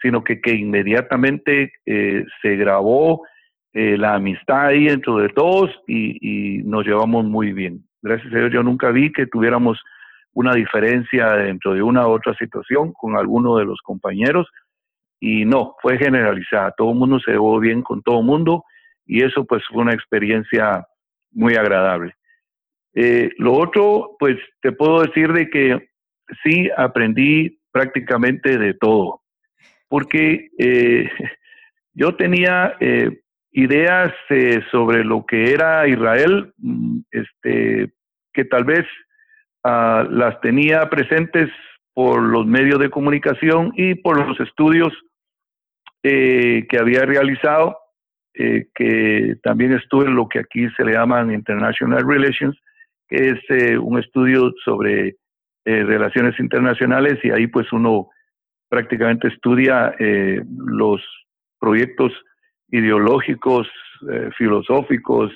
sino 0.00 0.22
que, 0.22 0.40
que 0.40 0.54
inmediatamente 0.54 1.72
se 1.84 2.56
grabó 2.56 3.22
la 3.72 4.14
amistad 4.14 4.66
ahí 4.66 4.86
dentro 4.86 5.18
de 5.18 5.28
todos 5.28 5.70
y, 5.86 6.18
y 6.20 6.62
nos 6.64 6.84
llevamos 6.84 7.24
muy 7.24 7.52
bien 7.52 7.84
gracias 8.02 8.32
a 8.34 8.38
Dios 8.38 8.52
yo 8.52 8.62
nunca 8.62 8.90
vi 8.90 9.12
que 9.12 9.26
tuviéramos 9.26 9.80
una 10.34 10.54
diferencia 10.54 11.30
dentro 11.32 11.74
de 11.74 11.82
una 11.82 12.06
u 12.06 12.10
otra 12.10 12.34
situación 12.34 12.92
con 12.92 13.16
alguno 13.16 13.56
de 13.56 13.64
los 13.64 13.80
compañeros 13.82 14.48
y 15.20 15.44
no, 15.44 15.76
fue 15.80 15.98
generalizada, 15.98 16.74
todo 16.76 16.90
el 16.90 16.98
mundo 16.98 17.20
se 17.20 17.32
llevó 17.32 17.58
bien 17.60 17.82
con 17.82 18.02
todo 18.02 18.20
el 18.20 18.26
mundo 18.26 18.64
y 19.06 19.22
eso 19.22 19.44
pues 19.44 19.62
fue 19.70 19.82
una 19.82 19.94
experiencia 19.94 20.84
muy 21.30 21.54
agradable. 21.54 22.14
Eh, 22.94 23.30
lo 23.38 23.54
otro, 23.54 24.16
pues 24.18 24.36
te 24.60 24.72
puedo 24.72 25.02
decir 25.02 25.32
de 25.32 25.48
que 25.48 25.88
sí 26.42 26.68
aprendí 26.76 27.58
prácticamente 27.70 28.58
de 28.58 28.74
todo, 28.74 29.22
porque 29.88 30.48
eh, 30.58 31.10
yo 31.94 32.16
tenía 32.16 32.76
eh, 32.80 33.20
ideas 33.52 34.12
eh, 34.30 34.60
sobre 34.70 35.04
lo 35.04 35.24
que 35.26 35.52
era 35.52 35.86
Israel, 35.86 36.52
mm, 36.58 37.00
este, 37.10 37.92
que 38.32 38.44
tal 38.46 38.64
vez 38.64 38.86
ah, 39.64 40.06
las 40.10 40.40
tenía 40.40 40.88
presentes 40.88 41.50
por 41.94 42.22
los 42.22 42.46
medios 42.46 42.78
de 42.80 42.90
comunicación 42.90 43.72
y 43.76 43.94
por 43.94 44.26
los 44.26 44.40
estudios 44.40 44.92
eh, 46.02 46.66
que 46.68 46.78
había 46.78 47.04
realizado, 47.04 47.76
eh, 48.34 48.68
que 48.74 49.36
también 49.42 49.74
estuve 49.74 50.06
en 50.06 50.14
lo 50.14 50.26
que 50.26 50.38
aquí 50.38 50.68
se 50.70 50.84
le 50.84 50.92
llaman 50.92 51.32
International 51.32 52.02
Relations, 52.06 52.58
que 53.08 53.28
es 53.28 53.78
un 53.78 53.98
estudio 53.98 54.54
sobre 54.64 55.16
relaciones 55.64 56.40
internacionales 56.40 57.18
y 57.22 57.30
ahí 57.30 57.46
pues 57.46 57.70
uno 57.72 58.08
prácticamente 58.70 59.28
estudia 59.28 59.94
los 60.48 61.02
proyectos 61.60 62.12
ideológicos, 62.72 63.68
eh, 64.10 64.30
filosóficos 64.36 65.30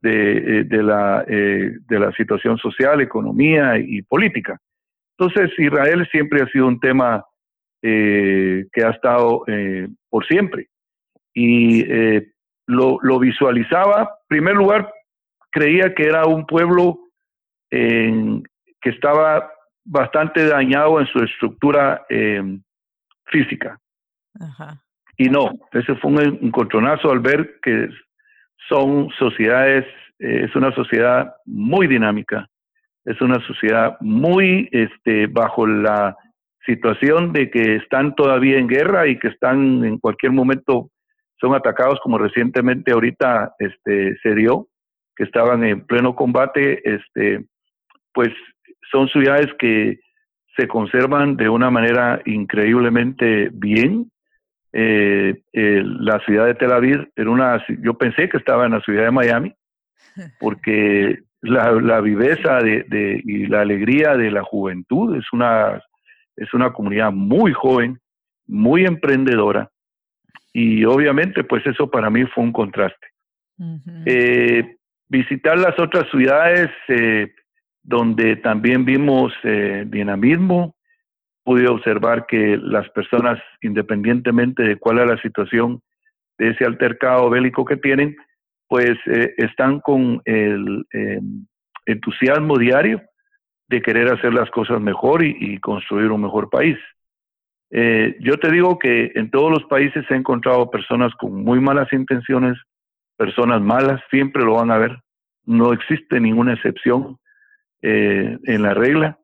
de, 0.00 0.60
eh, 0.60 0.64
de, 0.64 0.82
la, 0.82 1.24
eh, 1.26 1.72
de 1.88 1.98
la 1.98 2.12
situación 2.12 2.56
social, 2.58 3.00
economía 3.00 3.78
y 3.78 4.02
política. 4.02 4.60
Entonces, 5.18 5.50
Israel 5.58 6.06
siempre 6.12 6.42
ha 6.42 6.46
sido 6.46 6.68
un 6.68 6.78
tema 6.78 7.24
que 7.82 8.82
ha 8.84 8.90
estado 8.90 9.44
por 10.10 10.26
siempre. 10.26 10.68
Y 11.32 11.84
lo, 12.66 12.98
lo, 13.00 13.18
visualizaba, 13.20 14.00
en 14.00 14.26
primer 14.26 14.56
lugar, 14.56 14.92
creía 15.52 15.94
que 15.94 16.02
era 16.02 16.26
un 16.26 16.46
pueblo 16.46 16.98
que 17.70 18.42
estaba 18.82 19.52
bastante 19.84 20.48
dañado 20.48 20.98
en 20.98 21.06
su 21.06 21.20
estructura 21.20 22.04
física. 23.26 23.78
Ajá. 24.40 24.82
Y 25.16 25.28
no, 25.28 25.50
ese 25.72 25.94
fue 25.96 26.10
un 26.10 26.20
encontronazo 26.42 27.10
al 27.10 27.20
ver 27.20 27.58
que 27.62 27.88
son 28.68 29.08
sociedades, 29.18 29.84
eh, 30.18 30.44
es 30.44 30.54
una 30.54 30.74
sociedad 30.74 31.34
muy 31.46 31.86
dinámica, 31.86 32.48
es 33.04 33.20
una 33.20 33.40
sociedad 33.46 33.96
muy 34.00 34.68
este, 34.72 35.26
bajo 35.26 35.66
la 35.66 36.16
situación 36.66 37.32
de 37.32 37.50
que 37.50 37.76
están 37.76 38.14
todavía 38.14 38.58
en 38.58 38.66
guerra 38.66 39.06
y 39.06 39.18
que 39.18 39.28
están 39.28 39.84
en 39.84 39.98
cualquier 39.98 40.32
momento 40.32 40.90
son 41.40 41.54
atacados 41.54 42.00
como 42.02 42.18
recientemente 42.18 42.92
ahorita 42.92 43.54
este, 43.58 44.16
se 44.22 44.34
dio 44.34 44.68
que 45.14 45.24
estaban 45.24 45.64
en 45.64 45.86
pleno 45.86 46.14
combate, 46.14 46.82
este, 46.84 47.46
pues 48.12 48.28
son 48.92 49.08
ciudades 49.08 49.48
que 49.58 49.98
se 50.56 50.68
conservan 50.68 51.36
de 51.36 51.48
una 51.48 51.70
manera 51.70 52.20
increíblemente 52.26 53.48
bien. 53.52 54.10
Eh, 54.78 55.40
la 55.52 56.20
ciudad 56.20 56.44
de 56.44 56.54
Tel 56.54 56.72
Aviv 56.72 57.08
era 57.16 57.30
una, 57.30 57.64
yo 57.80 57.94
pensé 57.94 58.28
que 58.28 58.36
estaba 58.36 58.66
en 58.66 58.72
la 58.72 58.80
ciudad 58.82 59.04
de 59.04 59.10
Miami, 59.10 59.54
porque 60.38 61.20
la, 61.40 61.72
la 61.72 62.00
viveza 62.00 62.58
de, 62.58 63.22
y 63.24 63.46
la 63.46 63.62
alegría 63.62 64.16
de 64.16 64.30
la 64.30 64.42
juventud 64.42 65.16
es 65.16 65.24
una, 65.32 65.82
es 66.36 66.52
una 66.52 66.72
comunidad 66.74 67.10
muy 67.10 67.54
joven, 67.54 67.98
muy 68.46 68.84
emprendedora, 68.84 69.70
y 70.52 70.84
obviamente 70.84 71.42
pues 71.42 71.66
eso 71.66 71.90
para 71.90 72.10
mí 72.10 72.24
fue 72.26 72.44
un 72.44 72.52
contraste. 72.52 73.06
eh, 74.04 74.76
visitar 75.08 75.58
las 75.58 75.78
otras 75.78 76.10
ciudades 76.10 76.68
eh, 76.88 77.32
donde 77.82 78.36
también 78.36 78.84
vimos 78.84 79.32
eh, 79.44 79.84
dinamismo, 79.86 80.75
pude 81.46 81.66
observar 81.68 82.26
que 82.26 82.58
las 82.60 82.88
personas, 82.90 83.40
independientemente 83.62 84.62
de 84.64 84.76
cuál 84.76 84.98
es 84.98 85.06
la 85.06 85.22
situación 85.22 85.80
de 86.38 86.50
ese 86.50 86.66
altercado 86.66 87.30
bélico 87.30 87.64
que 87.64 87.78
tienen, 87.78 88.16
pues 88.68 88.96
eh, 89.06 89.32
están 89.38 89.80
con 89.80 90.20
el 90.24 90.84
entusiasmo 91.86 92.58
diario 92.58 93.00
de 93.68 93.80
querer 93.80 94.12
hacer 94.12 94.34
las 94.34 94.50
cosas 94.50 94.80
mejor 94.80 95.24
y, 95.24 95.58
construir 95.60 96.10
un 96.10 96.22
mejor 96.22 96.50
país. 96.50 96.76
yo 97.70 98.36
te 98.38 98.50
digo 98.50 98.78
que 98.78 99.12
en 99.14 99.30
todos 99.30 99.50
los 99.50 99.64
países 99.64 100.04
he 100.10 100.14
encontrado 100.14 100.70
personas 100.70 101.12
con 101.14 101.44
muy 101.44 101.60
malas 101.60 101.92
intenciones, 101.92 102.58
personas 103.16 103.62
malas, 103.62 104.00
siempre 104.10 104.44
lo 104.44 104.54
van 104.54 104.70
a 104.72 104.78
ver, 104.78 104.98
no 105.46 105.72
existe 105.72 106.20
ninguna 106.20 106.54
excepción 106.54 107.18
eh, 107.82 108.36
en 108.44 108.62
la 108.62 108.74
regla, 108.74 109.18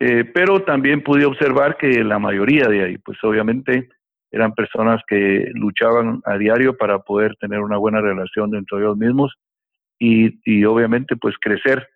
eh, 0.00 0.24
pero 0.24 0.62
también 0.62 1.02
pude 1.02 1.24
observar 1.24 1.76
que 1.76 2.02
la 2.02 2.18
mayoría 2.18 2.66
de 2.66 2.84
ahí, 2.84 2.98
pues 2.98 3.18
obviamente 3.22 3.88
eran 4.32 4.54
personas 4.54 5.02
que 5.06 5.50
luchaban 5.54 6.20
a 6.24 6.36
diario 6.38 6.76
para 6.76 7.00
poder 7.00 7.36
tener 7.36 7.60
una 7.60 7.76
buena 7.76 8.00
relación 8.00 8.50
dentro 8.50 8.78
de 8.78 8.84
ellos 8.84 8.96
mismos 8.96 9.34
y, 9.98 10.40
y 10.44 10.64
obviamente 10.64 11.16
pues 11.16 11.34
crecer, 11.40 11.86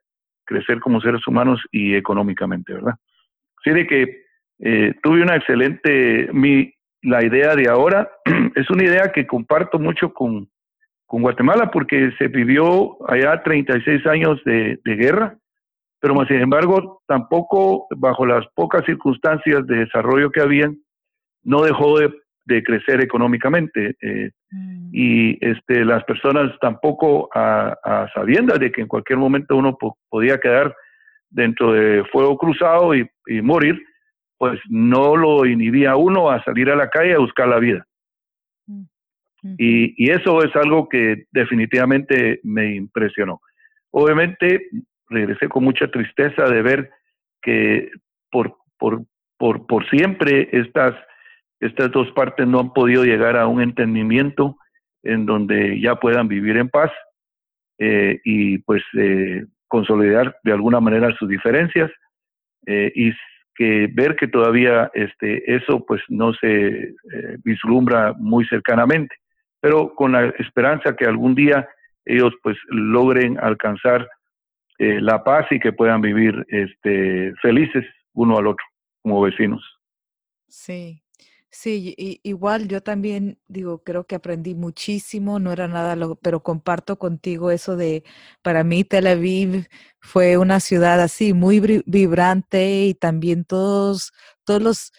crecer 0.44 0.80
como 0.80 1.00
seres 1.00 1.26
humanos 1.26 1.60
y 1.72 1.94
económicamente, 1.94 2.74
¿verdad? 2.74 2.94
Así 3.58 3.70
de 3.70 3.86
que 3.86 4.24
eh, 4.60 4.94
tuve 5.02 5.22
una 5.22 5.36
excelente, 5.36 6.28
mi, 6.32 6.72
la 7.02 7.24
idea 7.24 7.54
de 7.54 7.68
ahora 7.68 8.10
es 8.54 8.70
una 8.70 8.84
idea 8.84 9.12
que 9.12 9.26
comparto 9.26 9.78
mucho 9.78 10.12
con, 10.12 10.48
con 11.06 11.22
Guatemala 11.22 11.70
porque 11.70 12.12
se 12.18 12.28
vivió 12.28 12.96
allá 13.10 13.42
36 13.42 14.06
años 14.06 14.42
de, 14.44 14.78
guerra, 14.84 15.36
pero 16.04 16.14
más 16.14 16.28
sin 16.28 16.38
embargo 16.42 17.00
tampoco 17.06 17.86
bajo 17.96 18.26
las 18.26 18.44
pocas 18.54 18.84
circunstancias 18.84 19.66
de 19.66 19.86
desarrollo 19.86 20.30
que 20.30 20.42
habían, 20.42 20.76
no 21.42 21.62
dejó 21.62 21.98
de, 21.98 22.12
crecer 22.62 23.00
económicamente. 23.00 23.96
Eh, 24.02 24.30
mm. 24.50 24.90
Y 24.92 25.38
este, 25.40 25.82
las 25.82 26.04
personas 26.04 26.52
tampoco 26.60 27.30
a, 27.34 27.74
a, 27.82 28.06
sabiendas 28.12 28.58
de 28.58 28.70
que 28.70 28.82
en 28.82 28.86
cualquier 28.86 29.18
momento 29.18 29.56
uno 29.56 29.78
podía 30.10 30.36
quedar 30.36 30.76
dentro 31.30 31.72
de 31.72 32.04
fuego 32.12 32.36
cruzado 32.36 32.94
y, 32.94 33.08
y 33.26 33.40
morir, 33.40 33.82
pues 34.36 34.60
no 34.68 35.16
lo 35.16 35.46
inhibía 35.46 35.96
uno 35.96 36.30
a 36.30 36.44
salir 36.44 36.68
a 36.68 36.76
la 36.76 36.90
calle 36.90 37.14
a 37.14 37.18
buscar 37.18 37.48
la 37.48 37.58
vida. 37.58 37.86
Y, 39.56 40.10
eso 40.10 40.42
es 40.44 40.54
algo 40.54 40.86
que 40.86 41.24
definitivamente 41.32 42.40
me 42.42 42.74
impresionó. 42.74 43.40
Obviamente, 43.90 44.68
regresé 45.08 45.48
con 45.48 45.64
mucha 45.64 45.88
tristeza 45.88 46.44
de 46.44 46.62
ver 46.62 46.90
que 47.42 47.90
por, 48.30 48.56
por, 48.78 49.02
por, 49.38 49.66
por 49.66 49.88
siempre 49.90 50.48
estas, 50.52 50.94
estas 51.60 51.90
dos 51.90 52.10
partes 52.12 52.46
no 52.46 52.60
han 52.60 52.72
podido 52.72 53.04
llegar 53.04 53.36
a 53.36 53.46
un 53.46 53.60
entendimiento 53.62 54.56
en 55.02 55.26
donde 55.26 55.80
ya 55.80 55.96
puedan 55.96 56.28
vivir 56.28 56.56
en 56.56 56.68
paz 56.68 56.90
eh, 57.78 58.20
y 58.24 58.58
pues 58.58 58.82
eh, 58.96 59.44
consolidar 59.68 60.36
de 60.44 60.52
alguna 60.52 60.80
manera 60.80 61.14
sus 61.16 61.28
diferencias 61.28 61.90
eh, 62.66 62.92
y 62.94 63.12
que 63.56 63.88
ver 63.92 64.16
que 64.16 64.26
todavía 64.26 64.90
este, 64.94 65.54
eso 65.54 65.84
pues 65.86 66.02
no 66.08 66.32
se 66.34 66.94
vislumbra 67.44 68.12
muy 68.18 68.44
cercanamente. 68.46 69.14
Pero 69.60 69.94
con 69.94 70.12
la 70.12 70.26
esperanza 70.38 70.96
que 70.96 71.04
algún 71.04 71.36
día 71.36 71.68
ellos 72.04 72.34
pues 72.42 72.56
logren 72.68 73.38
alcanzar 73.38 74.08
eh, 74.78 75.00
la 75.00 75.22
paz 75.22 75.46
y 75.50 75.60
que 75.60 75.72
puedan 75.72 76.00
vivir 76.00 76.44
este, 76.48 77.32
felices 77.40 77.84
uno 78.12 78.38
al 78.38 78.46
otro 78.48 78.64
como 79.02 79.20
vecinos. 79.20 79.62
Sí, 80.48 81.02
sí, 81.50 81.94
igual 82.22 82.68
yo 82.68 82.80
también 82.80 83.38
digo, 83.48 83.82
creo 83.82 84.06
que 84.06 84.14
aprendí 84.14 84.54
muchísimo, 84.54 85.38
no 85.38 85.52
era 85.52 85.68
nada, 85.68 85.96
lo, 85.96 86.16
pero 86.16 86.42
comparto 86.42 86.98
contigo 86.98 87.50
eso 87.50 87.76
de, 87.76 88.04
para 88.42 88.64
mí 88.64 88.84
Tel 88.84 89.06
Aviv 89.06 89.66
fue 90.00 90.38
una 90.38 90.60
ciudad 90.60 91.00
así 91.00 91.34
muy 91.34 91.60
vibrante 91.86 92.84
y 92.86 92.94
también 92.94 93.44
todos, 93.44 94.12
todos 94.44 94.62
los 94.62 94.92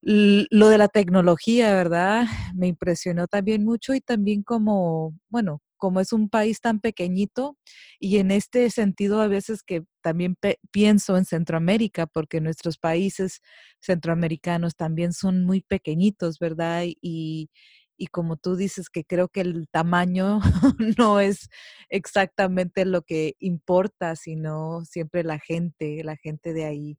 lo 0.00 0.68
de 0.68 0.78
la 0.78 0.88
tecnología, 0.88 1.74
¿verdad? 1.74 2.26
Me 2.54 2.68
impresionó 2.68 3.26
también 3.26 3.64
mucho 3.64 3.94
y 3.94 4.00
también 4.00 4.42
como, 4.42 5.14
bueno, 5.28 5.60
como 5.78 6.00
es 6.00 6.12
un 6.12 6.28
país 6.28 6.60
tan 6.60 6.80
pequeñito 6.80 7.56
y 7.98 8.18
en 8.18 8.30
este 8.30 8.70
sentido 8.70 9.20
a 9.22 9.28
veces 9.28 9.62
que 9.62 9.84
también 10.02 10.36
pienso 10.70 11.16
en 11.16 11.24
Centroamérica, 11.24 12.06
porque 12.06 12.40
nuestros 12.40 12.78
países 12.78 13.40
centroamericanos 13.80 14.76
también 14.76 15.12
son 15.12 15.44
muy 15.46 15.62
pequeñitos, 15.62 16.38
¿verdad? 16.38 16.84
Y, 17.00 17.50
y 17.96 18.08
como 18.08 18.36
tú 18.36 18.56
dices 18.56 18.90
que 18.90 19.04
creo 19.04 19.28
que 19.28 19.40
el 19.40 19.68
tamaño 19.70 20.40
no 20.98 21.20
es 21.20 21.48
exactamente 21.88 22.84
lo 22.84 23.02
que 23.02 23.34
importa, 23.38 24.16
sino 24.16 24.84
siempre 24.84 25.24
la 25.24 25.38
gente, 25.38 26.02
la 26.04 26.16
gente 26.16 26.52
de 26.52 26.64
ahí 26.66 26.98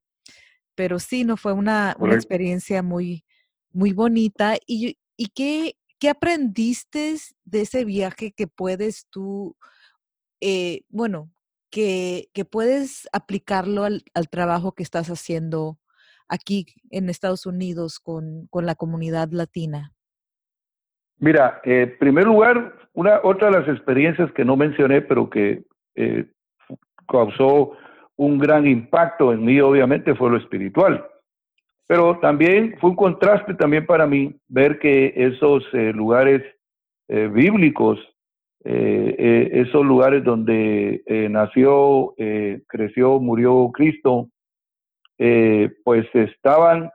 pero 0.80 0.98
sí, 0.98 1.26
no 1.26 1.36
fue 1.36 1.52
una, 1.52 1.94
una 2.00 2.16
experiencia 2.16 2.82
muy, 2.82 3.26
muy 3.74 3.92
bonita. 3.92 4.56
¿Y, 4.66 4.98
y 5.18 5.28
qué, 5.28 5.76
qué 6.00 6.10
aprendiste 6.10 7.16
de 7.46 7.62
ese 7.62 7.86
viaje 7.86 8.32
que 8.32 8.48
puedes 8.48 9.08
tú, 9.10 9.56
eh, 10.42 10.82
bueno, 10.90 11.32
que, 11.70 12.30
que, 12.34 12.46
puedes 12.46 13.08
aplicarlo 13.14 13.84
al, 13.84 14.30
trabajo 14.32 14.74
que 14.74 14.84
estás 14.84 15.10
haciendo 15.10 15.78
aquí 16.28 16.66
en 16.90 17.10
Estados 17.10 17.46
Unidos 17.46 18.00
con, 18.00 18.48
con 18.48 18.66
la 18.66 18.76
comunidad 18.76 19.30
latina? 19.32 19.94
Mira, 21.18 21.62
eh, 21.64 21.82
en 21.82 21.98
primer 22.00 22.26
lugar, 22.26 22.74
una, 22.94 23.20
otra 23.24 23.50
de 23.50 23.60
las 23.60 23.68
experiencias 23.68 24.32
que 24.32 24.46
no 24.46 24.56
mencioné, 24.56 25.02
pero 25.02 25.30
que 25.30 25.64
eh, 25.96 26.32
causó 27.08 27.74
un 28.16 28.40
gran 28.40 28.66
impacto 28.66 29.34
en 29.34 29.44
mí, 29.44 29.60
obviamente, 29.60 30.16
fue 30.16 30.30
lo 30.30 30.38
espiritual. 30.38 31.06
Pero 31.90 32.20
también 32.20 32.76
fue 32.80 32.92
un 32.92 32.96
contraste 32.96 33.56
también 33.56 33.84
para 33.88 34.06
mí 34.06 34.36
ver 34.48 34.78
que 34.78 35.12
esos 35.16 35.64
eh, 35.74 35.92
lugares 35.92 36.44
eh, 37.08 37.28
bíblicos, 37.34 37.98
eh, 38.64 39.50
esos 39.54 39.84
lugares 39.84 40.24
donde 40.24 41.02
nació, 41.32 42.14
creció, 42.68 43.20
murió 43.20 43.72
Cristo, 43.74 44.30
pues 45.18 46.06
estaban 46.14 46.92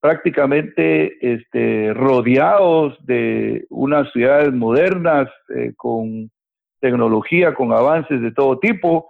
prácticamente 0.00 1.34
este, 1.34 1.94
rodeados 1.94 2.96
de 3.06 3.64
unas 3.70 4.10
ciudades 4.10 4.52
modernas 4.52 5.28
con 5.76 6.32
tecnología, 6.80 7.54
con 7.54 7.72
avances 7.72 8.20
de 8.20 8.32
todo 8.32 8.58
tipo, 8.58 9.08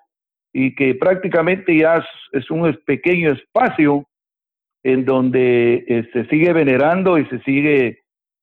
y 0.53 0.75
que 0.75 0.95
prácticamente 0.95 1.75
ya 1.75 2.05
es, 2.33 2.51
un 2.51 2.79
pequeño 2.85 3.33
espacio 3.33 4.07
en 4.83 5.05
donde 5.05 5.85
eh, 5.87 6.09
se 6.13 6.27
sigue 6.27 6.53
venerando 6.53 7.19
y 7.19 7.27
se 7.27 7.41
sigue, 7.41 8.01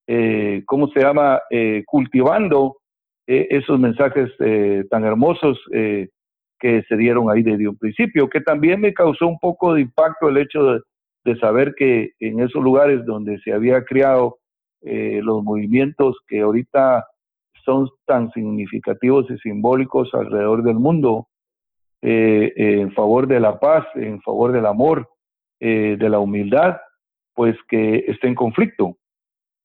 eh, 0.08 0.64
¿cómo 0.66 0.88
se 0.90 1.02
llama?, 1.02 1.42
eh, 1.50 1.84
cultivando 1.86 2.78
esos 3.32 3.80
mensajes 3.80 4.32
tan 4.90 5.06
hermosos 5.06 5.60
que 5.72 6.84
se 6.90 6.98
dieron 6.98 7.30
ahí 7.30 7.44
desde 7.44 7.68
un 7.68 7.78
principio, 7.78 8.28
que 8.28 8.42
también 8.42 8.82
me 8.82 8.92
causó 8.92 9.28
un 9.28 9.38
poco 9.38 9.76
de 9.76 9.82
impacto 9.82 10.30
el 10.30 10.38
hecho 10.38 10.64
de, 10.64 10.80
de 11.26 11.40
saber 11.40 11.76
que 11.78 12.14
en 12.20 12.40
esos 12.40 12.64
lugares 12.64 13.06
donde 13.06 13.38
se 13.42 13.54
había 13.54 13.84
creado 13.84 14.40
los 14.82 15.44
movimientos 15.44 16.18
que 16.28 16.40
ahorita 16.40 17.06
son 17.64 17.88
tan 18.08 18.32
significativos 18.32 19.30
y 19.30 19.38
simbólicos 19.38 20.10
alrededor 20.16 20.64
del 20.64 20.80
mundo, 20.80 21.28
eh, 22.02 22.54
en 22.56 22.94
favor 22.94 23.28
de 23.28 23.40
la 23.40 23.60
paz, 23.60 23.86
en 23.96 24.22
favor 24.22 24.52
del 24.52 24.66
amor, 24.66 25.08
eh, 25.62 25.98
de 26.00 26.10
la 26.10 26.20
humildad, 26.20 26.78
pues 27.34 27.58
que 27.68 28.06
esté 28.08 28.30
en 28.30 28.36
conflicto 28.36 28.98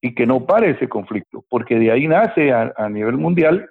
y 0.03 0.13
que 0.13 0.27
no 0.27 0.45
pare 0.45 0.71
ese 0.71 0.89
conflicto, 0.89 1.45
porque 1.49 1.79
de 1.79 1.93
ahí 1.93 2.09
nace 2.09 2.53
a, 2.53 2.89
nivel 2.91 3.17
mundial 3.17 3.71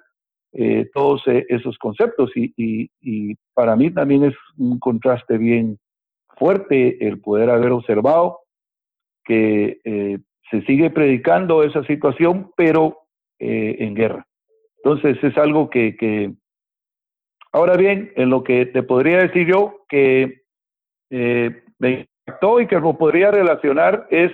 eh, 0.54 0.88
todos 0.94 1.22
esos 1.26 1.76
conceptos 1.76 2.30
y, 2.34 2.54
y, 2.56 3.34
para 3.52 3.76
mí 3.76 3.90
también 3.90 4.24
es 4.24 4.34
un 4.56 4.78
contraste 4.78 5.36
bien 5.36 5.78
fuerte 6.38 7.06
el 7.06 7.20
poder 7.20 7.50
haber 7.50 7.72
observado 7.72 8.40
que 9.22 9.80
se 10.50 10.62
sigue 10.62 10.88
predicando 10.88 11.62
esa 11.62 11.84
situación, 11.84 12.52
pero 12.56 13.00
en 13.38 13.94
guerra. 13.94 14.26
Entonces 14.78 15.22
es 15.22 15.36
algo 15.36 15.68
que, 15.68 15.94
que, 15.96 16.32
ahora 17.52 17.76
bien, 17.76 18.12
en 18.16 18.30
lo 18.30 18.42
que 18.42 18.64
te 18.64 18.82
podría 18.82 19.18
decir 19.18 19.46
yo 19.46 19.84
que 19.88 20.42
me 21.10 22.08
impactó 22.26 22.60
y 22.60 22.66
que 22.66 22.78
lo 22.78 22.96
podría 22.96 23.30
relacionar 23.30 24.06
es 24.10 24.32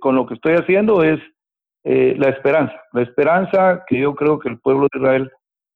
con 0.00 0.16
lo 0.16 0.26
que 0.26 0.34
estoy 0.34 0.54
haciendo 0.54 1.02
es 1.02 1.20
eh, 1.84 2.14
la 2.16 2.28
esperanza, 2.28 2.80
la 2.92 3.02
esperanza 3.02 3.84
que 3.88 3.98
yo 3.98 4.14
creo 4.14 4.38
que 4.38 4.48
el 4.48 4.60
pueblo 4.60 4.86
de 4.92 4.98
Israel 4.98 5.32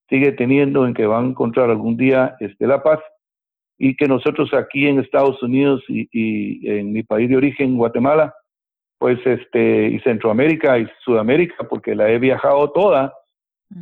sigue 0.09 0.31
teniendo 0.31 0.87
en 0.87 0.93
que 0.93 1.05
van 1.05 1.25
a 1.25 1.29
encontrar 1.29 1.69
algún 1.69 1.97
día 1.97 2.37
este, 2.39 2.65
la 2.65 2.81
paz 2.81 2.99
y 3.77 3.95
que 3.95 4.07
nosotros 4.07 4.53
aquí 4.53 4.87
en 4.87 4.99
Estados 4.99 5.41
Unidos 5.43 5.83
y, 5.89 6.67
en 6.69 6.93
mi 6.93 7.03
país 7.03 7.29
de 7.29 7.37
origen, 7.37 7.77
Guatemala, 7.77 8.33
pues 8.97 9.19
este, 9.25 9.89
y 9.89 9.99
Centroamérica 9.99 10.79
y 10.79 10.87
Sudamérica, 11.03 11.67
porque 11.69 11.93
la 11.93 12.09
he 12.09 12.17
viajado 12.17 12.71
toda 12.71 13.13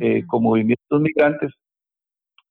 eh, 0.00 0.24
con 0.26 0.42
movimientos 0.42 1.00
migrantes, 1.00 1.52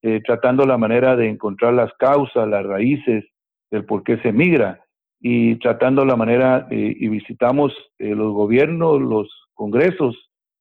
eh, 0.02 0.22
tratando 0.26 0.66
la 0.66 0.78
manera 0.78 1.16
de 1.16 1.30
encontrar 1.30 1.74
las 1.74 1.92
causas, 2.00 2.48
las 2.48 2.66
raíces 2.66 3.26
del 3.70 3.86
por 3.86 4.04
qué 4.04 4.18
se 4.20 4.32
migra 4.32 4.85
y 5.28 5.56
tratando 5.56 6.06
la 6.06 6.16
manera, 6.16 6.68
y 6.70 7.08
visitamos 7.08 7.74
los 7.98 8.32
gobiernos, 8.32 9.02
los 9.02 9.28
congresos, 9.56 10.16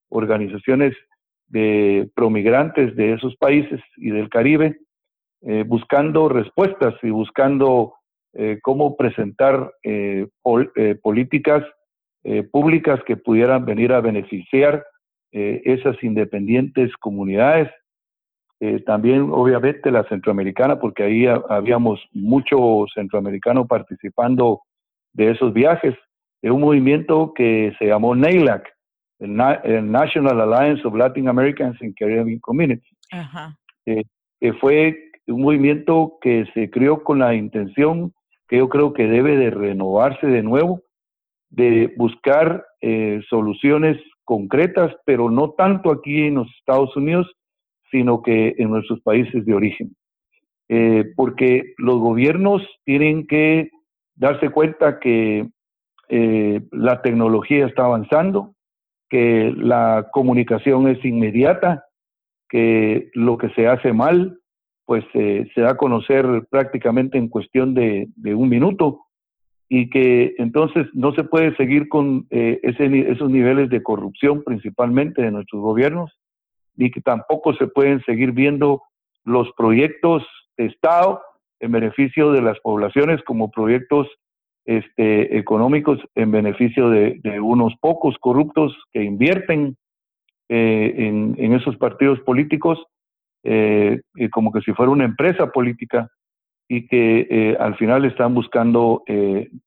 organizaciones 0.08 0.94
de 1.48 2.08
promigrantes 2.14 2.96
de 2.96 3.12
esos 3.12 3.36
países 3.36 3.78
y 3.98 4.08
del 4.08 4.30
Caribe, 4.30 4.78
eh, 5.42 5.64
buscando 5.66 6.30
respuestas 6.30 6.94
y 7.02 7.10
buscando 7.10 7.92
eh, 8.32 8.58
cómo 8.62 8.96
presentar 8.96 9.70
eh, 9.82 10.28
políticas 11.02 11.62
públicas 12.50 13.00
que 13.06 13.18
pudieran 13.18 13.66
venir 13.66 13.92
a 13.92 14.00
beneficiar 14.00 14.82
esas 15.30 16.02
independientes 16.02 16.90
comunidades. 16.96 17.68
También, 18.86 19.28
obviamente, 19.30 19.90
la 19.90 20.04
centroamericana, 20.04 20.78
porque 20.78 21.02
ahí 21.02 21.26
habíamos 21.48 22.00
muchos 22.12 22.90
centroamericanos 22.94 23.66
participando 23.66 24.60
de 25.12 25.30
esos 25.30 25.52
viajes, 25.52 25.94
de 26.42 26.50
un 26.50 26.60
movimiento 26.60 27.32
que 27.34 27.74
se 27.78 27.86
llamó 27.86 28.14
NAILAC, 28.14 28.68
el, 29.20 29.90
National 29.90 30.40
Alliance 30.40 30.86
of 30.86 30.94
Latin 30.94 31.28
Americans 31.28 31.80
in 31.80 31.94
Caribbean 31.94 32.38
Communities. 32.40 32.96
Eh, 33.86 34.04
que 34.40 34.52
fue 34.54 35.10
un 35.26 35.42
movimiento 35.42 36.18
que 36.20 36.46
se 36.52 36.70
creó 36.70 37.02
con 37.02 37.20
la 37.20 37.34
intención 37.34 38.12
que 38.48 38.58
yo 38.58 38.68
creo 38.68 38.92
que 38.92 39.06
debe 39.06 39.36
de 39.36 39.50
renovarse 39.50 40.26
de 40.26 40.42
nuevo, 40.42 40.82
de 41.48 41.94
buscar 41.96 42.66
eh, 42.80 43.22
soluciones 43.30 43.96
concretas, 44.24 44.94
pero 45.06 45.30
no 45.30 45.50
tanto 45.50 45.90
aquí 45.90 46.26
en 46.26 46.34
los 46.36 46.48
Estados 46.58 46.94
Unidos, 46.96 47.30
sino 47.90 48.22
que 48.22 48.54
en 48.58 48.70
nuestros 48.70 49.00
países 49.00 49.44
de 49.44 49.54
origen. 49.54 49.96
Eh, 50.68 51.12
porque 51.16 51.74
los 51.78 51.98
gobiernos 51.98 52.62
tienen 52.84 53.26
que 53.26 53.70
darse 54.16 54.50
cuenta 54.50 54.98
que 54.98 55.48
la 56.70 57.02
tecnología 57.02 57.66
está 57.66 57.86
avanzando, 57.86 58.54
que 59.08 59.52
la 59.56 60.08
comunicación 60.12 60.86
es 60.86 61.04
inmediata, 61.04 61.84
que 62.48 63.10
lo 63.14 63.36
que 63.36 63.48
se 63.50 63.66
hace 63.66 63.92
mal, 63.92 64.38
pues 64.86 65.04
se 65.12 65.48
da 65.56 65.70
a 65.70 65.76
conocer 65.76 66.26
prácticamente 66.50 67.18
en 67.18 67.28
cuestión 67.28 67.74
de, 67.74 68.08
un 68.34 68.48
minuto 68.48 69.00
y 69.68 69.88
que 69.88 70.34
entonces 70.38 70.86
no 70.92 71.12
se 71.14 71.24
puede 71.24 71.56
seguir 71.56 71.88
con 71.88 72.26
eh, 72.30 72.60
esos 72.62 73.30
niveles 73.30 73.70
de 73.70 73.82
corrupción 73.82 74.44
principalmente 74.44 75.22
de 75.22 75.30
nuestros 75.30 75.62
gobiernos, 75.62 76.12
ni 76.76 76.90
que 76.90 77.00
tampoco 77.00 77.54
se 77.54 77.66
pueden 77.66 78.02
seguir 78.04 78.32
viendo 78.32 78.82
los 79.24 79.50
proyectos 79.56 80.22
de 80.56 80.66
Estado 80.66 81.20
en 81.60 81.72
beneficio 81.72 82.32
de 82.32 82.42
las 82.42 82.58
poblaciones 82.60 83.22
como 83.24 83.50
proyectos 83.50 84.08
este, 84.66 85.36
económicos 85.38 85.98
en 86.14 86.30
beneficio 86.30 86.88
de, 86.90 87.20
unos 87.40 87.74
pocos 87.80 88.16
corruptos 88.18 88.76
que 88.92 89.02
invierten 89.02 89.76
eh, 90.48 90.94
en, 90.96 91.52
esos 91.54 91.76
partidos 91.76 92.20
políticos 92.20 92.82
eh, 93.42 94.00
como 94.30 94.52
que 94.52 94.60
si 94.62 94.72
fuera 94.72 94.90
una 94.90 95.04
empresa 95.04 95.50
política 95.52 96.08
y 96.68 96.86
que 96.86 97.26
eh, 97.28 97.56
al 97.60 97.76
final 97.76 98.06
están 98.06 98.34
buscando 98.34 99.02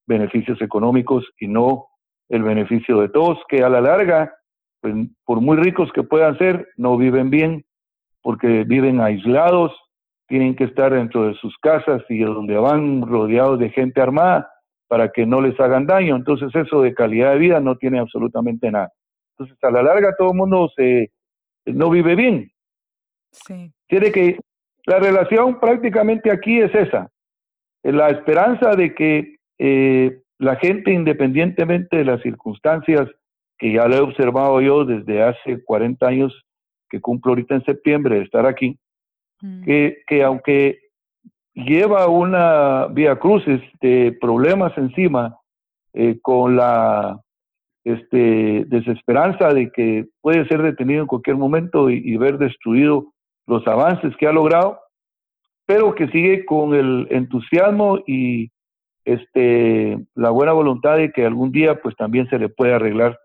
beneficios 0.07 0.59
económicos 0.61 1.25
y 1.39 1.47
no 1.47 1.85
el 2.29 2.43
beneficio 2.43 2.99
de 2.99 3.09
todos, 3.09 3.37
que 3.47 3.63
a 3.63 3.69
la 3.69 3.81
larga, 3.81 4.33
pues, 4.91 5.07
por 5.25 5.41
muy 5.41 5.57
ricos 5.57 5.91
que 5.93 6.03
puedan 6.03 6.37
ser, 6.37 6.67
no 6.77 6.97
viven 6.97 7.29
bien 7.29 7.65
porque 8.27 8.65
viven 8.65 8.99
aislados, 8.99 9.71
tienen 10.27 10.53
que 10.53 10.65
estar 10.65 10.93
dentro 10.93 11.27
de 11.27 11.35
sus 11.35 11.57
casas 11.59 12.03
y 12.09 12.19
donde 12.19 12.57
van 12.57 13.01
rodeados 13.03 13.57
de 13.57 13.69
gente 13.69 14.01
armada 14.01 14.51
para 14.89 15.13
que 15.13 15.25
no 15.25 15.39
les 15.39 15.57
hagan 15.61 15.85
daño. 15.85 16.17
Entonces 16.17 16.53
eso 16.53 16.81
de 16.81 16.93
calidad 16.93 17.31
de 17.31 17.39
vida 17.39 17.61
no 17.61 17.77
tiene 17.77 17.99
absolutamente 17.99 18.69
nada. 18.69 18.91
Entonces 19.31 19.57
a 19.63 19.71
la 19.71 19.81
larga 19.81 20.13
todo 20.17 20.31
el 20.31 20.37
mundo 20.37 20.69
se, 20.75 21.11
no 21.65 21.89
vive 21.89 22.15
bien. 22.15 22.51
Sí. 23.31 23.71
Tiene 23.87 24.11
que, 24.11 24.37
la 24.85 24.99
relación 24.99 25.59
prácticamente 25.61 26.29
aquí 26.29 26.59
es 26.59 26.75
esa, 26.75 27.09
la 27.81 28.09
esperanza 28.09 28.71
de 28.71 28.93
que 28.93 29.37
eh, 29.57 30.21
la 30.39 30.57
gente 30.57 30.91
independientemente 30.91 31.95
de 31.95 32.03
las 32.03 32.21
circunstancias 32.21 33.09
que 33.57 33.73
ya 33.73 33.87
lo 33.87 33.95
he 33.95 33.99
observado 33.99 34.61
yo 34.61 34.85
desde 34.85 35.23
hace 35.23 35.63
40 35.63 36.07
años 36.07 36.45
que 36.89 37.01
cumplo 37.01 37.31
ahorita 37.31 37.55
en 37.55 37.65
septiembre 37.65 38.17
de 38.17 38.23
estar 38.23 38.45
aquí, 38.45 38.77
mm. 39.41 39.63
que, 39.63 39.97
que 40.07 40.23
aunque 40.23 40.79
lleva 41.53 42.07
una 42.07 42.87
vía 42.87 43.17
cruces 43.17 43.61
de 43.81 44.15
problemas 44.21 44.77
encima 44.77 45.37
eh, 45.93 46.19
con 46.21 46.55
la 46.55 47.19
este, 47.83 48.65
desesperanza 48.67 49.53
de 49.53 49.71
que 49.71 50.05
puede 50.21 50.47
ser 50.47 50.61
detenido 50.61 51.01
en 51.01 51.07
cualquier 51.07 51.37
momento 51.37 51.89
y, 51.89 52.15
ver 52.17 52.37
destruido 52.37 53.13
los 53.47 53.65
avances 53.65 54.15
que 54.17 54.27
ha 54.27 54.31
logrado, 54.31 54.79
pero 55.65 55.95
que 55.95 56.07
sigue 56.09 56.45
con 56.45 56.75
el 56.75 57.07
entusiasmo 57.09 57.99
y 58.05 58.51
este, 59.05 59.97
la 60.15 60.29
buena 60.29 60.51
voluntad 60.51 60.97
de 60.97 61.11
que 61.11 61.25
algún 61.25 61.51
día 61.51 61.81
pues 61.81 61.95
también 61.95 62.29
se 62.29 62.37
le 62.37 62.49
pueda 62.49 62.75
arreglar 62.75 63.17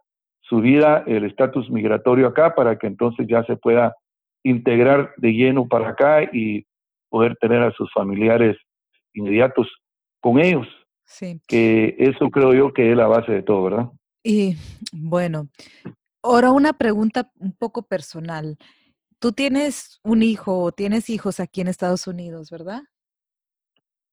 su 0.53 0.61
vida, 0.61 1.03
el 1.07 1.25
estatus 1.25 1.71
migratorio 1.71 2.27
acá, 2.27 2.55
para 2.55 2.77
que 2.77 2.87
entonces 2.87 3.27
ya 3.27 3.43
se 3.45 3.57
pueda 3.57 3.97
integrar 4.43 5.15
de 5.17 5.33
lleno 5.33 5.67
para 5.67 5.89
acá 5.89 6.25
y 6.31 6.67
poder 7.09 7.37
tener 7.37 7.63
a 7.63 7.73
sus 7.73 7.91
familiares 7.91 8.59
inmediatos 9.15 9.67
con 10.21 10.39
ellos. 10.39 10.67
Sí. 11.05 11.41
Que 11.49 11.97
eso 11.99 12.29
creo 12.29 12.53
yo 12.53 12.75
que 12.75 12.91
es 12.91 12.97
la 12.97 13.07
base 13.07 13.33
de 13.33 13.43
todo, 13.43 13.65
¿verdad? 13.65 13.89
Y 14.23 14.57
bueno, 14.93 15.49
ahora 16.23 16.51
una 16.51 16.75
pregunta 16.75 17.33
un 17.39 17.53
poco 17.53 17.85
personal. 17.85 18.59
Tú 19.19 19.33
tienes 19.33 20.01
un 20.05 20.23
hijo 20.23 20.65
o 20.65 20.73
tienes 20.73 21.09
hijos 21.09 21.41
aquí 21.41 21.63
en 21.63 21.69
Estados 21.69 22.07
Unidos, 22.07 22.51
¿verdad? 22.51 22.83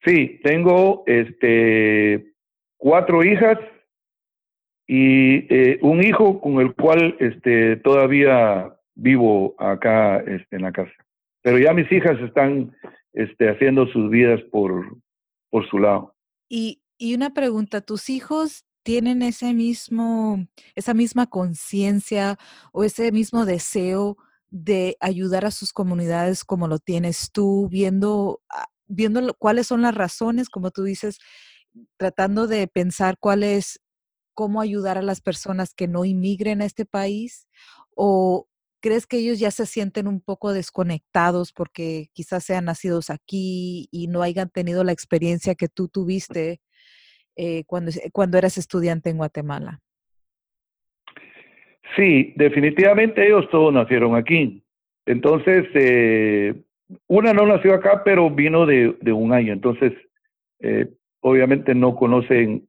Sí, 0.05 0.39
tengo 0.41 1.03
este 1.05 2.33
cuatro 2.77 3.25
hijas 3.25 3.57
y 4.91 5.45
eh, 5.53 5.77
un 5.83 6.03
hijo 6.03 6.41
con 6.41 6.59
el 6.59 6.73
cual 6.73 7.15
este 7.19 7.75
todavía 7.75 8.75
vivo 8.95 9.53
acá 9.59 10.17
este, 10.17 10.55
en 10.55 10.63
la 10.63 10.71
casa. 10.71 10.91
Pero 11.43 11.59
ya 11.59 11.73
mis 11.73 11.89
hijas 11.91 12.19
están 12.21 12.75
este, 13.13 13.49
haciendo 13.49 13.85
sus 13.89 14.09
vidas 14.09 14.41
por, 14.51 14.97
por 15.51 15.69
su 15.69 15.77
lado. 15.77 16.15
Y, 16.49 16.81
y 16.97 17.13
una 17.13 17.35
pregunta, 17.35 17.81
¿tus 17.81 18.09
hijos 18.09 18.65
tienen 18.81 19.21
ese 19.21 19.53
mismo, 19.53 20.47
esa 20.73 20.95
misma 20.95 21.27
conciencia 21.27 22.39
o 22.73 22.83
ese 22.83 23.11
mismo 23.11 23.45
deseo 23.45 24.17
de 24.49 24.97
ayudar 25.01 25.45
a 25.45 25.51
sus 25.51 25.71
comunidades 25.71 26.43
como 26.43 26.67
lo 26.67 26.79
tienes 26.79 27.31
tú, 27.31 27.69
viendo, 27.69 28.41
viendo 28.87 29.35
cuáles 29.35 29.67
son 29.67 29.83
las 29.83 29.93
razones, 29.93 30.49
como 30.49 30.71
tú 30.71 30.83
dices, 30.83 31.19
tratando 31.97 32.47
de 32.47 32.67
pensar 32.67 33.17
cuál 33.19 33.43
es, 33.43 33.79
cómo 34.39 34.61
ayudar 34.61 34.97
a 34.97 35.01
las 35.01 35.19
personas 35.19 35.73
que 35.73 35.89
no 35.89 36.05
inmigren 36.05 36.61
a 36.61 36.65
este 36.65 36.85
país? 36.85 37.49
¿O, 37.93 38.47
¿Crees 38.81 39.05
que 39.05 39.17
ellos 39.17 39.37
ya 39.37 39.51
se 39.51 39.65
sienten 39.65 40.07
un 40.07 40.21
poco 40.21 40.53
desconectados 40.53 41.51
porque 41.51 42.07
quizás 42.13 42.45
sean 42.45 42.63
nacidos 42.63 43.09
aquí 43.09 43.89
y 43.91 44.07
no 44.07 44.21
hayan 44.21 44.49
tenido 44.49 44.85
la 44.85 44.93
experiencia 44.93 45.55
que 45.55 45.67
tú 45.67 45.89
tuviste 45.89 46.61
eh, 47.35 47.65
cuando, 47.65 47.91
cuando 48.13 48.37
eras 48.37 48.57
estudiante 48.57 49.09
en 49.09 49.17
Guatemala? 49.17 49.81
Sí, 51.97 52.33
definitivamente 52.37 53.27
ellos 53.27 53.43
todos 53.51 53.73
nacieron 53.73 54.15
aquí, 54.15 54.63
Entonces, 55.05 55.65
eh, 55.73 56.63
una 57.07 57.33
no 57.33 57.45
nació 57.45 57.73
acá, 57.73 58.03
pero 58.05 58.29
vino 58.29 58.65
de, 58.65 58.95
un 59.11 59.33
año. 59.33 59.51
Entonces, 59.51 59.91
eh, 60.61 60.87
obviamente 61.19 61.75
no 61.75 61.97
conocen 61.97 62.65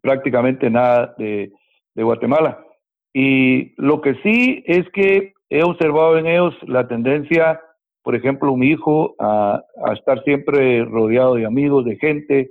prácticamente 0.00 0.70
nada 0.70 1.14
de, 1.18 1.52
de, 1.94 2.02
Guatemala. 2.02 2.64
Y 3.12 3.74
lo 3.80 4.00
que 4.00 4.14
sí 4.22 4.62
es 4.66 4.88
que 4.90 5.32
he 5.50 5.62
observado 5.62 6.18
en 6.18 6.26
ellos 6.26 6.54
la 6.66 6.88
tendencia, 6.88 7.60
por 8.02 8.14
ejemplo, 8.14 8.56
mi 8.56 8.68
hijo, 8.68 9.14
a, 9.18 9.62
a 9.84 9.92
estar 9.92 10.22
siempre 10.24 10.84
rodeado 10.84 11.34
de 11.34 11.46
amigos, 11.46 11.84
de 11.84 11.96
gente. 11.96 12.50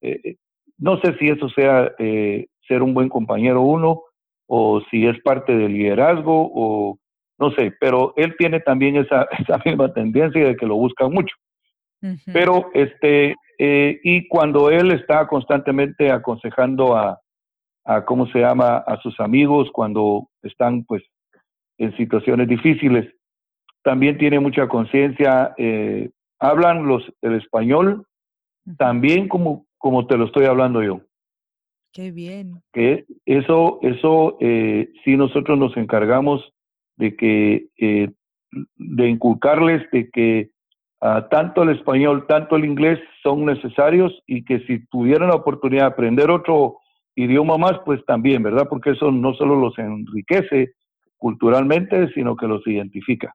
Eh, 0.00 0.36
no 0.78 1.00
sé 1.00 1.16
si 1.18 1.28
eso 1.28 1.48
sea 1.50 1.92
ser 1.98 2.82
un 2.82 2.94
buen 2.94 3.08
compañero 3.08 3.62
uno 3.62 4.02
o 4.46 4.80
si 4.90 5.06
es 5.06 5.20
parte 5.22 5.56
del 5.56 5.72
liderazgo 5.72 6.50
o 6.54 6.98
no 7.38 7.52
sé, 7.52 7.72
pero 7.80 8.12
él 8.16 8.34
tiene 8.36 8.60
también 8.60 8.96
esa, 8.96 9.28
esa 9.38 9.60
misma 9.64 9.92
tendencia 9.92 10.44
de 10.44 10.56
que 10.56 10.66
lo 10.66 10.76
buscan 10.76 11.12
mucho. 11.12 11.34
Pero, 12.32 12.70
este, 12.74 13.34
eh, 13.58 14.00
y 14.02 14.28
cuando 14.28 14.70
él 14.70 14.92
está 14.92 15.26
constantemente 15.26 16.10
aconsejando 16.10 16.96
a, 16.96 17.20
a, 17.84 18.04
¿cómo 18.04 18.26
se 18.28 18.38
llama?, 18.38 18.78
a 18.78 19.00
sus 19.02 19.18
amigos 19.20 19.68
cuando 19.72 20.28
están, 20.42 20.84
pues, 20.84 21.02
en 21.78 21.96
situaciones 21.96 22.48
difíciles, 22.48 23.12
también 23.82 24.18
tiene 24.18 24.40
mucha 24.40 24.68
conciencia, 24.68 25.54
eh, 25.56 26.10
hablan 26.38 26.86
los, 26.86 27.02
el 27.22 27.34
español 27.34 28.04
también 28.76 29.28
como, 29.28 29.66
como 29.78 30.06
te 30.06 30.16
lo 30.16 30.26
estoy 30.26 30.44
hablando 30.44 30.82
yo. 30.82 31.00
Qué 31.92 32.10
bien. 32.10 32.60
Que 32.72 33.06
eso, 33.24 33.78
eso, 33.82 34.36
eh, 34.40 34.90
sí 35.04 35.16
nosotros 35.16 35.58
nos 35.58 35.76
encargamos 35.76 36.52
de 36.96 37.16
que, 37.16 37.68
eh, 37.78 38.10
de 38.76 39.08
inculcarles 39.08 39.88
de 39.90 40.10
que 40.10 40.50
uh, 41.00 41.28
tanto 41.30 41.62
el 41.62 41.70
español, 41.70 42.26
tanto 42.26 42.56
el 42.56 42.64
inglés 42.64 42.98
son 43.22 43.44
necesarios 43.44 44.12
y 44.26 44.44
que 44.44 44.60
si 44.60 44.86
tuvieran 44.86 45.28
la 45.28 45.36
oportunidad 45.36 45.82
de 45.82 45.92
aprender 45.92 46.30
otro 46.30 46.78
idioma 47.14 47.58
más, 47.58 47.80
pues 47.84 48.04
también, 48.06 48.42
¿verdad? 48.42 48.66
Porque 48.68 48.90
eso 48.90 49.10
no 49.10 49.34
solo 49.34 49.56
los 49.56 49.76
enriquece 49.78 50.72
culturalmente, 51.16 52.08
sino 52.14 52.36
que 52.36 52.46
los 52.46 52.66
identifica. 52.66 53.34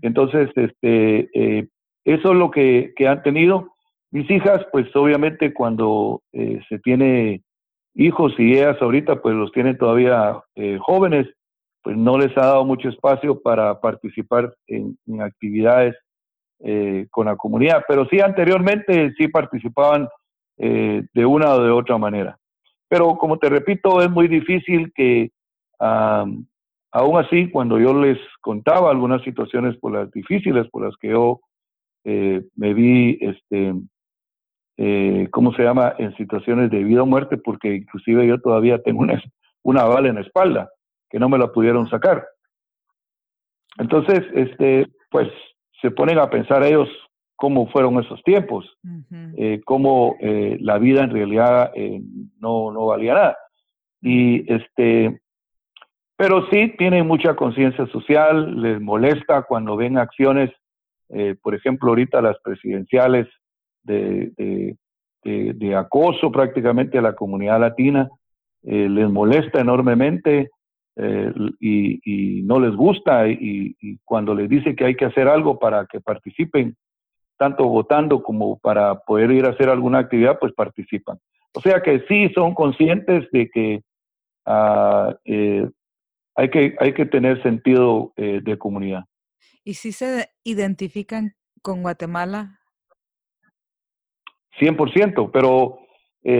Entonces, 0.00 0.50
este, 0.56 1.28
eh, 1.34 1.68
eso 2.04 2.32
es 2.32 2.38
lo 2.38 2.50
que, 2.50 2.92
que, 2.96 3.06
han 3.06 3.22
tenido. 3.22 3.74
Mis 4.10 4.28
hijas, 4.30 4.66
pues 4.72 4.94
obviamente 4.96 5.52
cuando 5.54 6.22
eh, 6.32 6.60
se 6.68 6.78
tiene 6.78 7.42
hijos 7.94 8.34
y 8.38 8.54
ellas 8.54 8.80
ahorita, 8.80 9.20
pues 9.20 9.34
los 9.34 9.52
tienen 9.52 9.76
todavía 9.76 10.40
eh, 10.54 10.78
jóvenes, 10.80 11.28
pues 11.82 11.96
no 11.96 12.18
les 12.18 12.36
ha 12.36 12.46
dado 12.46 12.64
mucho 12.64 12.88
espacio 12.88 13.40
para 13.40 13.80
participar 13.80 14.54
en, 14.66 14.96
actividades 15.20 15.94
eh, 16.64 17.08
con 17.10 17.26
la 17.26 17.34
comunidad, 17.34 17.84
pero 17.88 18.06
sí 18.06 18.20
anteriormente 18.20 19.12
sí 19.18 19.26
participaban 19.26 20.08
eh, 20.58 21.02
de 21.12 21.26
una 21.26 21.54
o 21.54 21.62
de 21.62 21.70
otra 21.70 21.98
manera. 21.98 22.38
Pero 22.88 23.18
como 23.18 23.38
te 23.38 23.48
repito, 23.48 24.00
es 24.00 24.08
muy 24.08 24.28
difícil 24.28 24.92
que 24.94 25.30
aún 25.80 27.18
así, 27.18 27.50
cuando 27.50 27.80
yo 27.80 27.92
les 27.92 28.18
contaba 28.40 28.92
algunas 28.92 29.22
situaciones 29.22 29.76
por 29.78 29.92
las 29.92 30.08
difíciles 30.12 30.68
por 30.70 30.84
las 30.84 30.94
que 30.98 31.08
yo 31.08 31.40
eh, 32.04 32.44
me 32.54 32.74
vi, 32.74 33.18
este, 33.20 33.74
¿cómo 35.32 35.52
se 35.54 35.64
llama?, 35.64 35.94
en 35.98 36.14
situaciones 36.16 36.70
de 36.70 36.84
vida 36.84 37.02
o 37.02 37.06
muerte, 37.06 37.38
porque 37.38 37.74
inclusive 37.74 38.24
yo 38.24 38.40
todavía 38.40 38.80
tengo 38.80 39.00
una, 39.00 39.20
una 39.64 39.82
bala 39.82 40.10
en 40.10 40.14
la 40.14 40.20
espalda 40.20 40.70
que 41.10 41.18
no 41.18 41.28
me 41.28 41.38
la 41.38 41.48
pudieron 41.48 41.90
sacar. 41.90 42.24
Entonces, 43.78 44.20
este, 44.34 44.86
pues 45.10 45.28
se 45.82 45.90
ponen 45.90 46.18
a 46.18 46.30
pensar 46.30 46.64
ellos 46.64 46.88
cómo 47.36 47.66
fueron 47.66 47.98
esos 47.98 48.22
tiempos, 48.22 48.78
eh, 49.36 49.60
cómo 49.64 50.14
eh, 50.20 50.58
la 50.60 50.78
vida 50.78 51.02
en 51.02 51.10
realidad 51.10 51.72
eh, 51.74 52.00
no, 52.38 52.70
no 52.70 52.86
valía 52.86 53.14
nada. 53.14 53.36
Y 54.00 54.50
este, 54.52 55.20
pero 56.16 56.46
sí 56.50 56.72
tienen 56.78 57.06
mucha 57.06 57.34
conciencia 57.34 57.84
social, 57.88 58.62
les 58.62 58.80
molesta 58.80 59.42
cuando 59.42 59.76
ven 59.76 59.98
acciones, 59.98 60.50
por 61.42 61.54
ejemplo, 61.54 61.90
ahorita 61.90 62.22
las 62.22 62.38
presidenciales 62.42 63.28
de, 63.82 64.32
de, 65.22 65.52
de, 65.52 65.76
acoso 65.76 66.32
prácticamente 66.32 66.96
a 66.96 67.02
la 67.02 67.14
comunidad 67.14 67.60
latina, 67.60 68.08
les 68.62 69.10
molesta 69.10 69.60
enormemente 69.60 70.48
eh, 70.96 71.32
y, 71.58 72.42
no 72.42 72.60
les 72.60 72.74
gusta 72.76 73.26
y, 73.26 73.74
cuando 74.04 74.34
les 74.34 74.48
dice 74.48 74.76
que 74.76 74.84
hay 74.84 74.94
que 74.94 75.06
hacer 75.06 75.26
algo 75.26 75.58
para 75.58 75.86
que 75.86 76.00
participen, 76.00 76.76
tanto 77.38 77.66
votando 77.66 78.22
como 78.22 78.58
para 78.58 79.00
poder 79.00 79.30
ir 79.30 79.46
a 79.46 79.50
hacer 79.50 79.68
alguna 79.68 80.00
actividad, 80.00 80.38
pues 80.38 80.52
participan. 80.52 81.18
O 81.54 81.60
sea 81.60 81.80
que 81.80 82.04
sí 82.08 82.30
son 82.34 82.54
conscientes 82.54 83.30
de 83.32 83.48
que 83.48 83.82
eh, 85.24 85.68
hay, 86.34 86.50
que 86.50 86.74
hay 86.78 86.94
que 86.94 87.06
tener 87.06 87.42
sentido 87.42 88.12
eh, 88.16 88.40
de 88.42 88.58
comunidad. 88.58 89.04
¿Y 89.64 89.74
si 89.74 89.92
se 89.92 90.28
identifican 90.44 91.32
con 91.62 91.82
Guatemala? 91.82 92.58
100%, 94.60 95.30
pero 95.32 95.78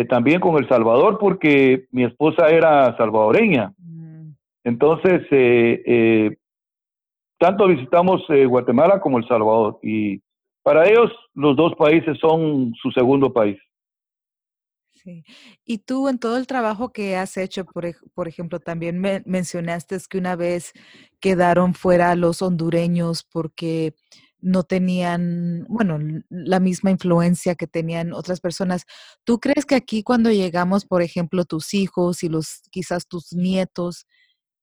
también 0.09 0.39
con 0.41 0.57
El 0.63 0.69
Salvador 0.69 1.19
porque 1.19 1.87
mi 1.91 2.05
esposa 2.05 2.49
era 2.49 2.97
salvadoreña. 2.97 3.73
Entonces, 4.65 5.23
eh, 5.31 5.83
eh, 5.87 6.37
tanto 7.39 7.67
visitamos 7.67 8.23
eh, 8.29 8.47
Guatemala 8.47 9.01
como 9.01 9.19
El 9.19 9.27
Salvador 9.27 9.79
y 9.83 10.23
para 10.63 10.89
ellos 10.89 11.11
los 11.35 11.57
dos 11.57 11.75
países 11.77 12.17
son 12.21 12.73
su 12.81 12.91
segundo 12.93 13.33
país. 13.33 13.59
Sí. 14.93 15.25
Y 15.65 15.79
tú 15.79 16.09
en 16.09 16.21
todo 16.21 16.37
el 16.37 16.47
trabajo 16.47 16.93
que 16.93 17.17
has 17.17 17.37
hecho, 17.37 17.65
por, 17.65 17.85
por 18.15 18.29
ejemplo, 18.29 18.61
también 18.61 19.01
me 19.01 19.23
mencionaste 19.27 19.99
que 20.09 20.19
una 20.19 20.37
vez 20.37 20.73
quedaron 21.19 21.75
fuera 21.75 22.15
los 22.15 22.41
hondureños 22.41 23.25
porque 23.25 23.95
no 24.43 24.65
tenían, 24.65 25.65
bueno, 25.69 25.99
la 26.29 26.61
misma 26.61 26.91
influencia 26.91 27.55
que 27.55 27.69
tenían 27.69 28.13
otras 28.13 28.41
personas. 28.41 28.85
¿Tú 29.25 29.39
crees 29.39 29.65
que 29.65 29.77
aquí 29.77 30.03
cuando 30.03 30.31
llegamos, 30.31 30.85
por 30.85 31.01
ejemplo, 31.01 31.45
tus 31.45 31.75
hijos 31.75 32.23
y 32.25 32.29
los 32.29 32.63
quizás 32.71 33.07
tus 33.07 33.33
nietos, 33.33 34.07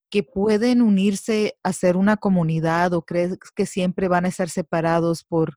que 0.10 0.24
pueden 0.24 0.82
unirse 0.82 1.56
a 1.64 1.74
ser 1.74 1.98
una 1.98 2.18
comunidad 2.18 2.94
o 2.94 3.02
crees 3.02 3.38
que 3.56 3.66
siempre 3.66 4.08
van 4.08 4.26
a 4.26 4.30
estar 4.30 4.50
separados 4.50 5.24
por, 5.24 5.56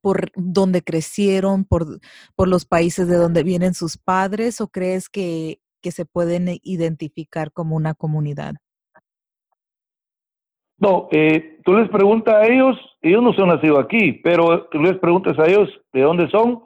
por 0.00 0.30
donde 0.34 0.82
crecieron, 0.82 1.64
por, 1.64 2.00
por 2.34 2.48
los 2.48 2.64
países 2.64 3.08
de 3.08 3.16
donde 3.16 3.42
vienen 3.42 3.74
sus 3.74 3.96
padres 3.96 4.60
o 4.60 4.68
crees 4.68 5.08
que, 5.08 5.60
que 5.80 5.90
se 5.90 6.04
pueden 6.04 6.58
identificar 6.62 7.52
como 7.52 7.76
una 7.76 7.94
comunidad? 7.94 8.54
No, 10.78 11.08
eh, 11.10 11.58
tú 11.64 11.74
les 11.74 11.90
preguntas 11.90 12.34
a 12.34 12.46
ellos, 12.46 12.76
ellos 13.02 13.22
no 13.22 13.34
son 13.34 13.48
nacidos 13.48 13.84
aquí, 13.84 14.12
pero 14.24 14.66
tú 14.70 14.80
les 14.80 14.98
preguntas 14.98 15.38
a 15.38 15.46
ellos 15.46 15.68
de 15.92 16.00
dónde 16.00 16.30
son. 16.30 16.62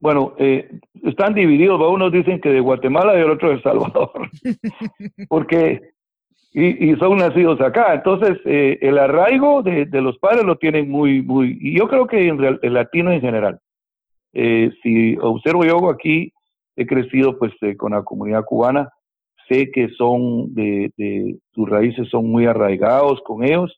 Bueno, 0.00 0.34
eh, 0.36 0.80
están 1.02 1.32
divididos, 1.32 1.80
unos 1.80 2.12
dicen 2.12 2.40
que 2.42 2.50
de 2.50 2.60
Guatemala 2.60 3.16
y 3.16 3.22
el 3.22 3.30
otro 3.30 3.48
de 3.48 3.54
El 3.54 3.62
Salvador, 3.62 4.10
porque 5.28 5.93
y, 6.56 6.94
son 6.96 7.18
nacidos 7.18 7.60
acá. 7.60 7.94
Entonces, 7.94 8.38
eh, 8.44 8.78
el 8.80 8.96
arraigo 8.98 9.62
de, 9.62 9.86
los 10.00 10.16
padres 10.18 10.44
lo 10.44 10.56
tienen 10.56 10.88
muy, 10.88 11.20
muy, 11.20 11.58
y 11.60 11.76
yo 11.76 11.88
creo 11.88 12.06
que 12.06 12.28
en 12.28 12.42
el 12.62 12.72
latino 12.72 13.10
en 13.10 13.20
general. 13.20 13.58
Eh, 14.32 14.70
si 14.82 15.16
observo 15.20 15.64
yo 15.64 15.90
aquí, 15.90 16.32
he 16.76 16.86
crecido 16.86 17.38
pues 17.38 17.52
eh, 17.60 17.76
con 17.76 17.92
la 17.92 18.02
comunidad 18.02 18.44
cubana, 18.44 18.88
sé 19.48 19.70
que 19.72 19.88
son 19.90 20.54
de, 20.54 20.92
de, 20.96 21.36
sus 21.52 21.68
raíces 21.68 22.08
son 22.08 22.30
muy 22.30 22.46
arraigados 22.46 23.20
con 23.22 23.42
ellos. 23.44 23.76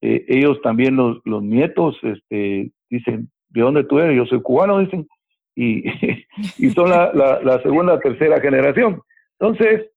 ellos 0.00 0.60
también, 0.62 0.96
los, 0.96 1.18
los 1.24 1.42
nietos, 1.42 1.96
este, 2.02 2.72
dicen, 2.90 3.30
¿de 3.50 3.60
dónde 3.62 3.84
tú 3.84 4.00
eres? 4.00 4.16
Yo 4.16 4.26
soy 4.26 4.42
cubano, 4.42 4.80
dicen, 4.80 5.06
y, 5.54 5.84
y 6.58 6.70
son 6.70 6.90
la 6.90 7.60
segunda, 7.62 8.00
tercera 8.00 8.40
generación. 8.40 9.00
Entonces, 9.38 9.93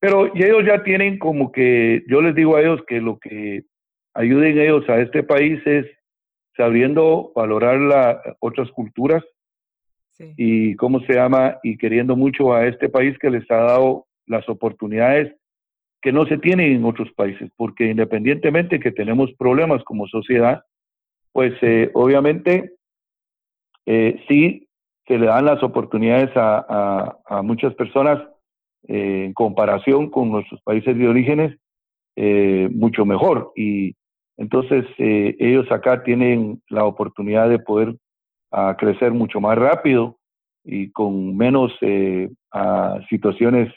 pero 0.00 0.34
ellos 0.34 0.64
ya 0.64 0.82
tienen 0.82 1.18
como 1.18 1.50
que, 1.50 2.04
yo 2.08 2.20
les 2.20 2.34
digo 2.34 2.56
a 2.56 2.60
ellos 2.60 2.80
que 2.86 3.00
lo 3.00 3.18
que 3.18 3.64
ayuden 4.14 4.58
ellos 4.58 4.88
a 4.88 5.00
este 5.00 5.22
país 5.22 5.60
es 5.66 5.86
sabiendo 6.56 7.32
valorar 7.34 7.78
la, 7.78 8.20
otras 8.40 8.70
culturas 8.72 9.24
y 10.36 10.74
cómo 10.74 10.98
se 11.02 11.14
llama, 11.14 11.58
y 11.62 11.78
queriendo 11.78 12.16
mucho 12.16 12.52
a 12.52 12.66
este 12.66 12.88
país 12.88 13.16
que 13.18 13.30
les 13.30 13.48
ha 13.52 13.58
dado 13.58 14.06
las 14.26 14.48
oportunidades 14.48 15.32
que 16.02 16.12
no 16.12 16.26
se 16.26 16.38
tienen 16.38 16.72
en 16.72 16.84
otros 16.84 17.10
países, 17.12 17.50
porque 17.56 17.86
independientemente 17.86 18.80
que 18.80 18.90
tenemos 18.90 19.32
problemas 19.34 19.82
como 19.84 20.08
sociedad, 20.08 20.64
pues 21.32 21.54
eh, 21.62 21.90
obviamente 21.94 22.74
eh, 23.86 24.20
sí 24.26 24.68
se 25.06 25.18
le 25.18 25.26
dan 25.26 25.44
las 25.44 25.62
oportunidades 25.62 26.36
a, 26.36 26.66
a, 26.68 27.18
a 27.38 27.42
muchas 27.42 27.74
personas 27.74 28.20
eh, 28.86 29.24
en 29.26 29.32
comparación 29.32 30.10
con 30.10 30.30
nuestros 30.30 30.60
países 30.62 30.96
de 30.96 31.08
orígenes, 31.08 31.58
eh, 32.16 32.68
mucho 32.72 33.04
mejor. 33.04 33.52
Y 33.56 33.94
entonces 34.36 34.84
eh, 34.98 35.36
ellos 35.38 35.70
acá 35.70 36.02
tienen 36.02 36.62
la 36.68 36.84
oportunidad 36.84 37.48
de 37.48 37.58
poder 37.58 37.96
ah, 38.52 38.76
crecer 38.78 39.12
mucho 39.12 39.40
más 39.40 39.58
rápido 39.58 40.18
y 40.64 40.90
con 40.90 41.36
menos 41.36 41.72
eh, 41.80 42.28
situaciones 43.08 43.72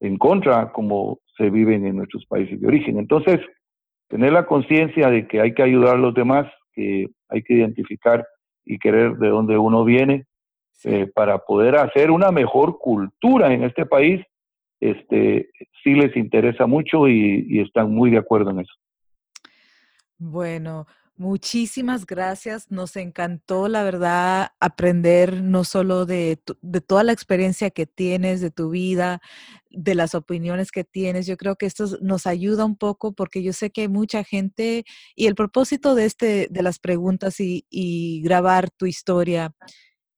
en 0.00 0.16
contra 0.18 0.72
como 0.72 1.18
se 1.36 1.50
viven 1.50 1.86
en 1.86 1.96
nuestros 1.96 2.24
países 2.26 2.60
de 2.60 2.66
origen. 2.66 2.98
Entonces, 2.98 3.40
tener 4.08 4.32
la 4.32 4.46
conciencia 4.46 5.10
de 5.10 5.26
que 5.26 5.40
hay 5.40 5.54
que 5.54 5.62
ayudar 5.62 5.96
a 5.96 5.98
los 5.98 6.14
demás, 6.14 6.46
que 6.72 7.08
hay 7.28 7.42
que 7.42 7.54
identificar 7.54 8.26
y 8.64 8.78
querer 8.78 9.16
de 9.16 9.28
dónde 9.28 9.58
uno 9.58 9.84
viene 9.84 10.26
eh, 10.84 11.10
para 11.12 11.38
poder 11.38 11.76
hacer 11.76 12.10
una 12.10 12.30
mejor 12.30 12.78
cultura 12.78 13.52
en 13.52 13.64
este 13.64 13.84
país, 13.86 14.24
este, 14.80 15.50
sí 15.82 15.94
les 15.94 16.16
interesa 16.16 16.66
mucho 16.66 17.08
y 17.08 17.60
están 17.60 17.92
muy 17.92 18.10
de 18.10 18.18
acuerdo 18.18 18.50
en 18.50 18.60
eso. 18.60 18.74
Bueno, 20.18 20.86
muchísimas 21.16 22.04
gracias. 22.04 22.72
Nos 22.72 22.96
encantó, 22.96 23.68
la 23.68 23.84
verdad, 23.84 24.48
aprender 24.58 25.42
no 25.42 25.62
solo 25.62 26.06
de, 26.06 26.40
de 26.60 26.80
toda 26.80 27.04
la 27.04 27.12
experiencia 27.12 27.70
que 27.70 27.86
tienes, 27.86 28.40
de 28.40 28.50
tu 28.50 28.70
vida, 28.70 29.20
de 29.70 29.94
las 29.94 30.16
opiniones 30.16 30.72
que 30.72 30.82
tienes. 30.82 31.26
Yo 31.28 31.36
creo 31.36 31.54
que 31.54 31.66
esto 31.66 31.84
nos 32.02 32.26
ayuda 32.26 32.64
un 32.64 32.76
poco 32.76 33.12
porque 33.12 33.44
yo 33.44 33.52
sé 33.52 33.70
que 33.70 33.82
hay 33.82 33.88
mucha 33.88 34.24
gente 34.24 34.84
y 35.14 35.26
el 35.26 35.36
propósito 35.36 35.94
de 35.94 36.04
este, 36.06 36.48
de 36.50 36.62
las 36.62 36.80
preguntas 36.80 37.38
y, 37.38 37.64
y 37.70 38.20
grabar 38.22 38.70
tu 38.70 38.86
historia 38.86 39.54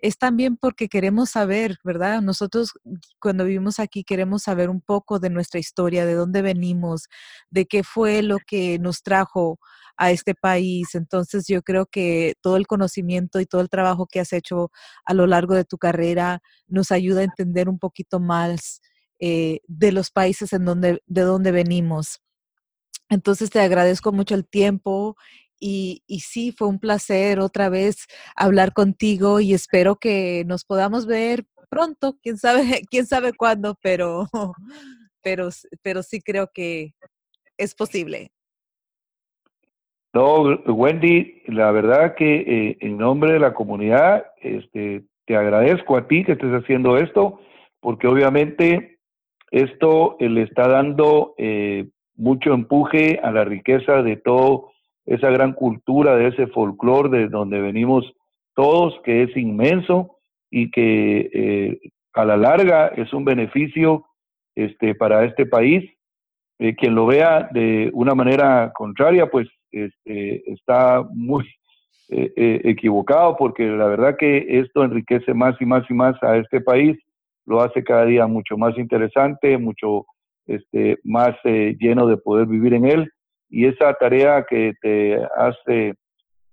es 0.03 0.18
también 0.18 0.57
porque 0.57 0.88
queremos 0.88 1.30
saber, 1.30 1.78
¿verdad? 1.84 2.22
Nosotros 2.22 2.72
cuando 3.20 3.44
vivimos 3.44 3.78
aquí 3.78 4.05
queremos 4.05 4.42
saber 4.42 4.70
un 4.70 4.80
poco 4.80 5.18
de 5.18 5.30
nuestra 5.30 5.61
historia, 5.61 6.07
de 6.07 6.14
dónde 6.14 6.42
venimos, 6.42 7.09
de 7.51 7.66
qué 7.66 7.82
fue 7.82 8.22
lo 8.22 8.38
que 8.46 8.78
nos 8.78 9.03
trajo 9.03 9.59
a 9.96 10.11
este 10.11 10.34
país. 10.34 10.94
Entonces 10.94 11.44
yo 11.46 11.62
creo 11.62 11.86
que 11.86 12.34
todo 12.40 12.57
el 12.57 12.66
conocimiento 12.66 13.40
y 13.40 13.46
todo 13.46 13.61
el 13.61 13.68
trabajo 13.68 14.07
que 14.07 14.20
has 14.20 14.32
hecho 14.32 14.70
a 15.05 15.14
lo 15.14 15.26
largo 15.26 15.55
de 15.55 15.64
tu 15.64 15.78
carrera 15.78 16.40
nos 16.66 16.90
ayuda 16.90 17.20
a 17.20 17.24
entender 17.24 17.68
un 17.68 17.78
poquito 17.78 18.20
más 18.20 18.80
eh, 19.20 19.61
de 19.66 19.92
los 19.92 20.11
países 20.11 20.53
en 20.53 20.64
donde, 20.64 21.03
de 21.07 21.22
donde 21.22 21.53
venimos. 21.53 22.20
Entonces 23.11 23.51
te 23.51 23.61
agradezco 23.61 24.12
mucho 24.12 24.34
el 24.34 24.48
tiempo 24.48 25.16
y, 25.61 26.02
sí, 26.20 26.52
fue 26.56 26.68
un 26.68 26.78
placer 26.78 27.38
otra 27.38 27.68
vez 27.68 28.06
hablar 28.34 28.72
contigo 28.72 29.40
y 29.40 29.52
espero 29.54 29.96
que 29.96 30.44
nos 30.46 30.64
podamos 30.64 31.06
ver 31.06 31.44
pronto, 31.68 32.16
quién 32.22 32.36
sabe, 32.36 32.62
quién 32.90 33.06
sabe 33.06 33.32
cuándo, 33.32 33.76
pero, 33.82 34.26
pero, 35.22 35.48
pero 35.82 36.02
sí 36.02 36.20
creo 36.20 36.50
que 36.52 36.94
es 37.56 37.74
posible. 37.74 38.30
No, 40.12 40.42
Wendy, 40.66 41.42
la 41.46 41.70
verdad 41.70 42.16
que 42.16 42.40
eh, 42.40 42.78
en 42.80 42.98
nombre 42.98 43.32
de 43.32 43.38
la 43.38 43.54
comunidad, 43.54 44.26
este, 44.40 45.04
te 45.24 45.36
agradezco 45.36 45.96
a 45.96 46.08
ti 46.08 46.24
que 46.24 46.32
estés 46.32 46.52
haciendo 46.52 46.96
esto, 46.96 47.38
porque 47.78 48.08
obviamente 48.08 48.98
esto 49.52 50.16
eh, 50.18 50.28
le 50.28 50.42
está 50.42 50.66
dando 50.66 51.34
eh, 51.38 51.88
mucho 52.16 52.52
empuje 52.52 53.20
a 53.22 53.30
la 53.30 53.44
riqueza 53.44 54.02
de 54.02 54.16
todo 54.16 54.72
esa 55.11 55.28
gran 55.28 55.52
cultura, 55.54 56.14
de 56.14 56.28
ese 56.28 56.46
folclore 56.46 57.08
de 57.11 57.28
donde 57.28 57.61
venimos 57.61 58.11
todos, 58.54 58.94
que 59.04 59.24
es 59.24 59.36
inmenso 59.36 60.18
y 60.50 60.70
que 60.70 61.30
eh, 61.32 61.80
a 62.12 62.24
la 62.24 62.36
larga 62.36 62.88
es 62.96 63.12
un 63.12 63.24
beneficio 63.24 64.06
este, 64.54 64.94
para 64.94 65.24
este 65.24 65.46
país. 65.46 65.84
Eh, 66.61 66.76
quien 66.76 66.94
lo 66.94 67.06
vea 67.06 67.48
de 67.50 67.90
una 67.92 68.14
manera 68.14 68.70
contraria, 68.72 69.28
pues 69.28 69.48
este, 69.72 70.48
está 70.52 71.02
muy 71.12 71.44
eh, 72.08 72.61
equivocado 72.62 73.36
porque 73.36 73.66
la 73.66 73.86
verdad 73.86 74.16
que 74.16 74.61
esto 74.61 74.84
enriquece 74.84 75.34
más 75.34 75.61
y 75.61 75.64
más 75.66 75.90
y 75.90 75.94
más 75.94 76.22
a 76.22 76.36
este 76.36 76.61
país, 76.61 76.96
lo 77.46 77.61
hace 77.61 77.82
cada 77.82 78.04
día 78.04 78.28
mucho 78.28 78.56
más 78.56 78.78
interesante, 78.78 79.58
mucho 79.58 80.06
este, 80.46 80.98
más 81.02 81.34
lleno 81.44 82.06
de 82.06 82.16
poder 82.16 82.46
vivir 82.46 82.74
en 82.74 82.86
él 82.86 83.12
y 83.51 83.66
esa 83.66 83.92
tarea 83.94 84.46
que 84.48 84.74
te 84.80 85.18
hace, 85.36 85.94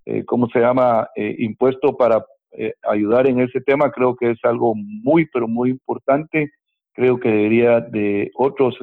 eh, 0.04 0.24
¿cómo 0.26 0.48
se 0.48 0.58
llama?, 0.58 1.08
eh, 1.14 1.36
impuesto 1.38 1.96
para 1.96 2.24
eh, 2.52 2.74
ayudar 2.82 3.28
en 3.28 3.40
ese 3.40 3.60
tema, 3.60 3.90
creo 3.90 4.16
que 4.16 4.32
es 4.32 4.38
algo 4.42 4.74
muy, 4.74 5.26
pero 5.32 5.46
muy 5.46 5.70
importante. 5.70 6.50
Creo 6.92 7.20
que 7.20 7.28
debería 7.28 7.80
de 7.80 8.30
otros 8.34 8.76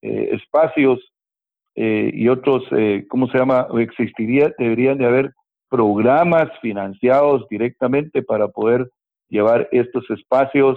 espacios 0.00 0.98
y 1.74 2.26
otros, 2.26 2.64
¿cómo 3.08 3.28
se 3.28 3.38
llama?, 3.38 3.68
existiría, 3.78 4.52
deberían 4.58 4.98
de 4.98 5.06
haber 5.06 5.32
programas 5.70 6.50
financiados 6.60 7.46
directamente 7.48 8.20
para 8.20 8.48
poder 8.48 8.90
llevar 9.28 9.68
estos 9.70 10.10
espacios 10.10 10.76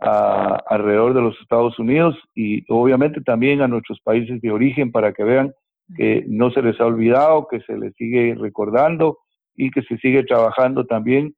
a, 0.00 0.62
alrededor 0.66 1.14
de 1.14 1.22
los 1.22 1.40
Estados 1.40 1.78
Unidos 1.78 2.14
y 2.34 2.70
obviamente 2.70 3.22
también 3.22 3.62
a 3.62 3.68
nuestros 3.68 3.98
países 4.02 4.38
de 4.42 4.50
origen 4.50 4.92
para 4.92 5.14
que 5.14 5.24
vean 5.24 5.54
que 5.94 6.24
no 6.26 6.50
se 6.50 6.62
les 6.62 6.80
ha 6.80 6.86
olvidado, 6.86 7.46
que 7.48 7.60
se 7.60 7.76
les 7.76 7.94
sigue 7.94 8.34
recordando 8.34 9.18
y 9.54 9.70
que 9.70 9.82
se 9.82 9.96
sigue 9.98 10.24
trabajando 10.24 10.84
también 10.84 11.34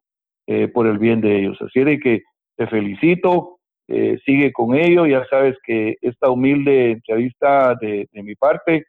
eh, 0.46 0.68
por 0.68 0.86
el 0.86 0.98
bien 0.98 1.20
de 1.20 1.38
ellos. 1.38 1.58
Así 1.60 1.84
de 1.84 1.98
que 1.98 2.22
te 2.56 2.66
felicito, 2.66 3.58
eh, 3.86 4.18
sigue 4.24 4.52
con 4.52 4.74
ello, 4.74 5.06
ya 5.06 5.24
sabes 5.30 5.56
que 5.64 5.96
esta 6.00 6.30
humilde 6.30 6.92
entrevista 6.92 7.74
de, 7.80 8.08
mi 8.12 8.34
parte, 8.34 8.84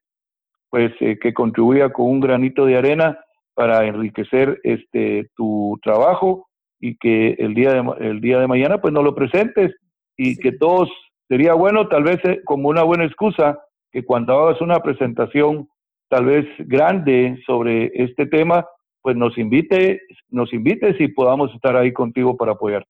pues 0.69 0.91
eh, 0.99 1.17
que 1.19 1.33
contribuya 1.33 1.89
con 1.89 2.07
un 2.07 2.19
granito 2.19 2.65
de 2.65 2.77
arena 2.77 3.19
para 3.53 3.85
enriquecer 3.85 4.59
este 4.63 5.29
tu 5.35 5.77
trabajo 5.83 6.47
y 6.79 6.95
que 6.97 7.31
el 7.39 7.53
día 7.53 7.73
de, 7.73 7.83
el 7.99 8.21
día 8.21 8.39
de 8.39 8.47
mañana 8.47 8.79
pues 8.79 8.93
no 8.93 9.03
lo 9.03 9.13
presentes 9.13 9.75
y 10.15 10.37
que 10.37 10.53
todos 10.53 10.89
sería 11.27 11.53
bueno 11.53 11.87
tal 11.89 12.03
vez 12.03 12.19
como 12.45 12.69
una 12.69 12.83
buena 12.83 13.03
excusa 13.03 13.59
que 13.91 14.03
cuando 14.03 14.33
hagas 14.33 14.61
una 14.61 14.79
presentación 14.79 15.67
tal 16.09 16.25
vez 16.25 16.45
grande 16.59 17.39
sobre 17.45 17.91
este 17.93 18.25
tema, 18.25 18.65
pues 19.01 19.15
nos 19.15 19.37
invite, 19.37 20.01
nos 20.29 20.51
invites 20.53 20.99
y 20.99 21.07
podamos 21.07 21.53
estar 21.53 21.75
ahí 21.75 21.93
contigo 21.93 22.35
para 22.35 22.53
apoyarte. 22.53 22.89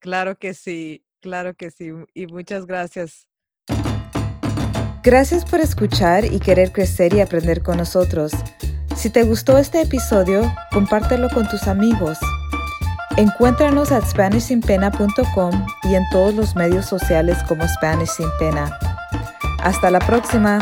Claro 0.00 0.36
que 0.36 0.52
sí, 0.54 1.04
claro 1.20 1.54
que 1.54 1.70
sí. 1.70 1.92
Y 2.14 2.26
muchas 2.26 2.66
gracias. 2.66 3.28
Gracias 5.02 5.44
por 5.48 5.60
escuchar 5.60 6.24
y 6.24 6.40
querer 6.40 6.72
crecer 6.72 7.14
y 7.14 7.20
aprender 7.20 7.62
con 7.62 7.76
nosotros. 7.76 8.32
Si 8.96 9.12
te 9.12 9.22
gustó 9.22 9.56
este 9.58 9.82
episodio, 9.82 10.42
compártelo 10.72 11.28
con 11.28 11.48
tus 11.48 11.68
amigos. 11.68 12.18
Encuéntranos 13.16 13.92
a 13.92 14.00
SpanishSinPena.com 14.00 15.66
y 15.84 15.94
en 15.94 16.02
todos 16.10 16.34
los 16.34 16.56
medios 16.56 16.86
sociales 16.86 17.38
como 17.46 17.66
Spanish 17.68 18.08
Sin 18.08 18.28
Pena. 18.38 18.76
Hasta 19.66 19.90
la 19.90 19.98
próxima. 19.98 20.60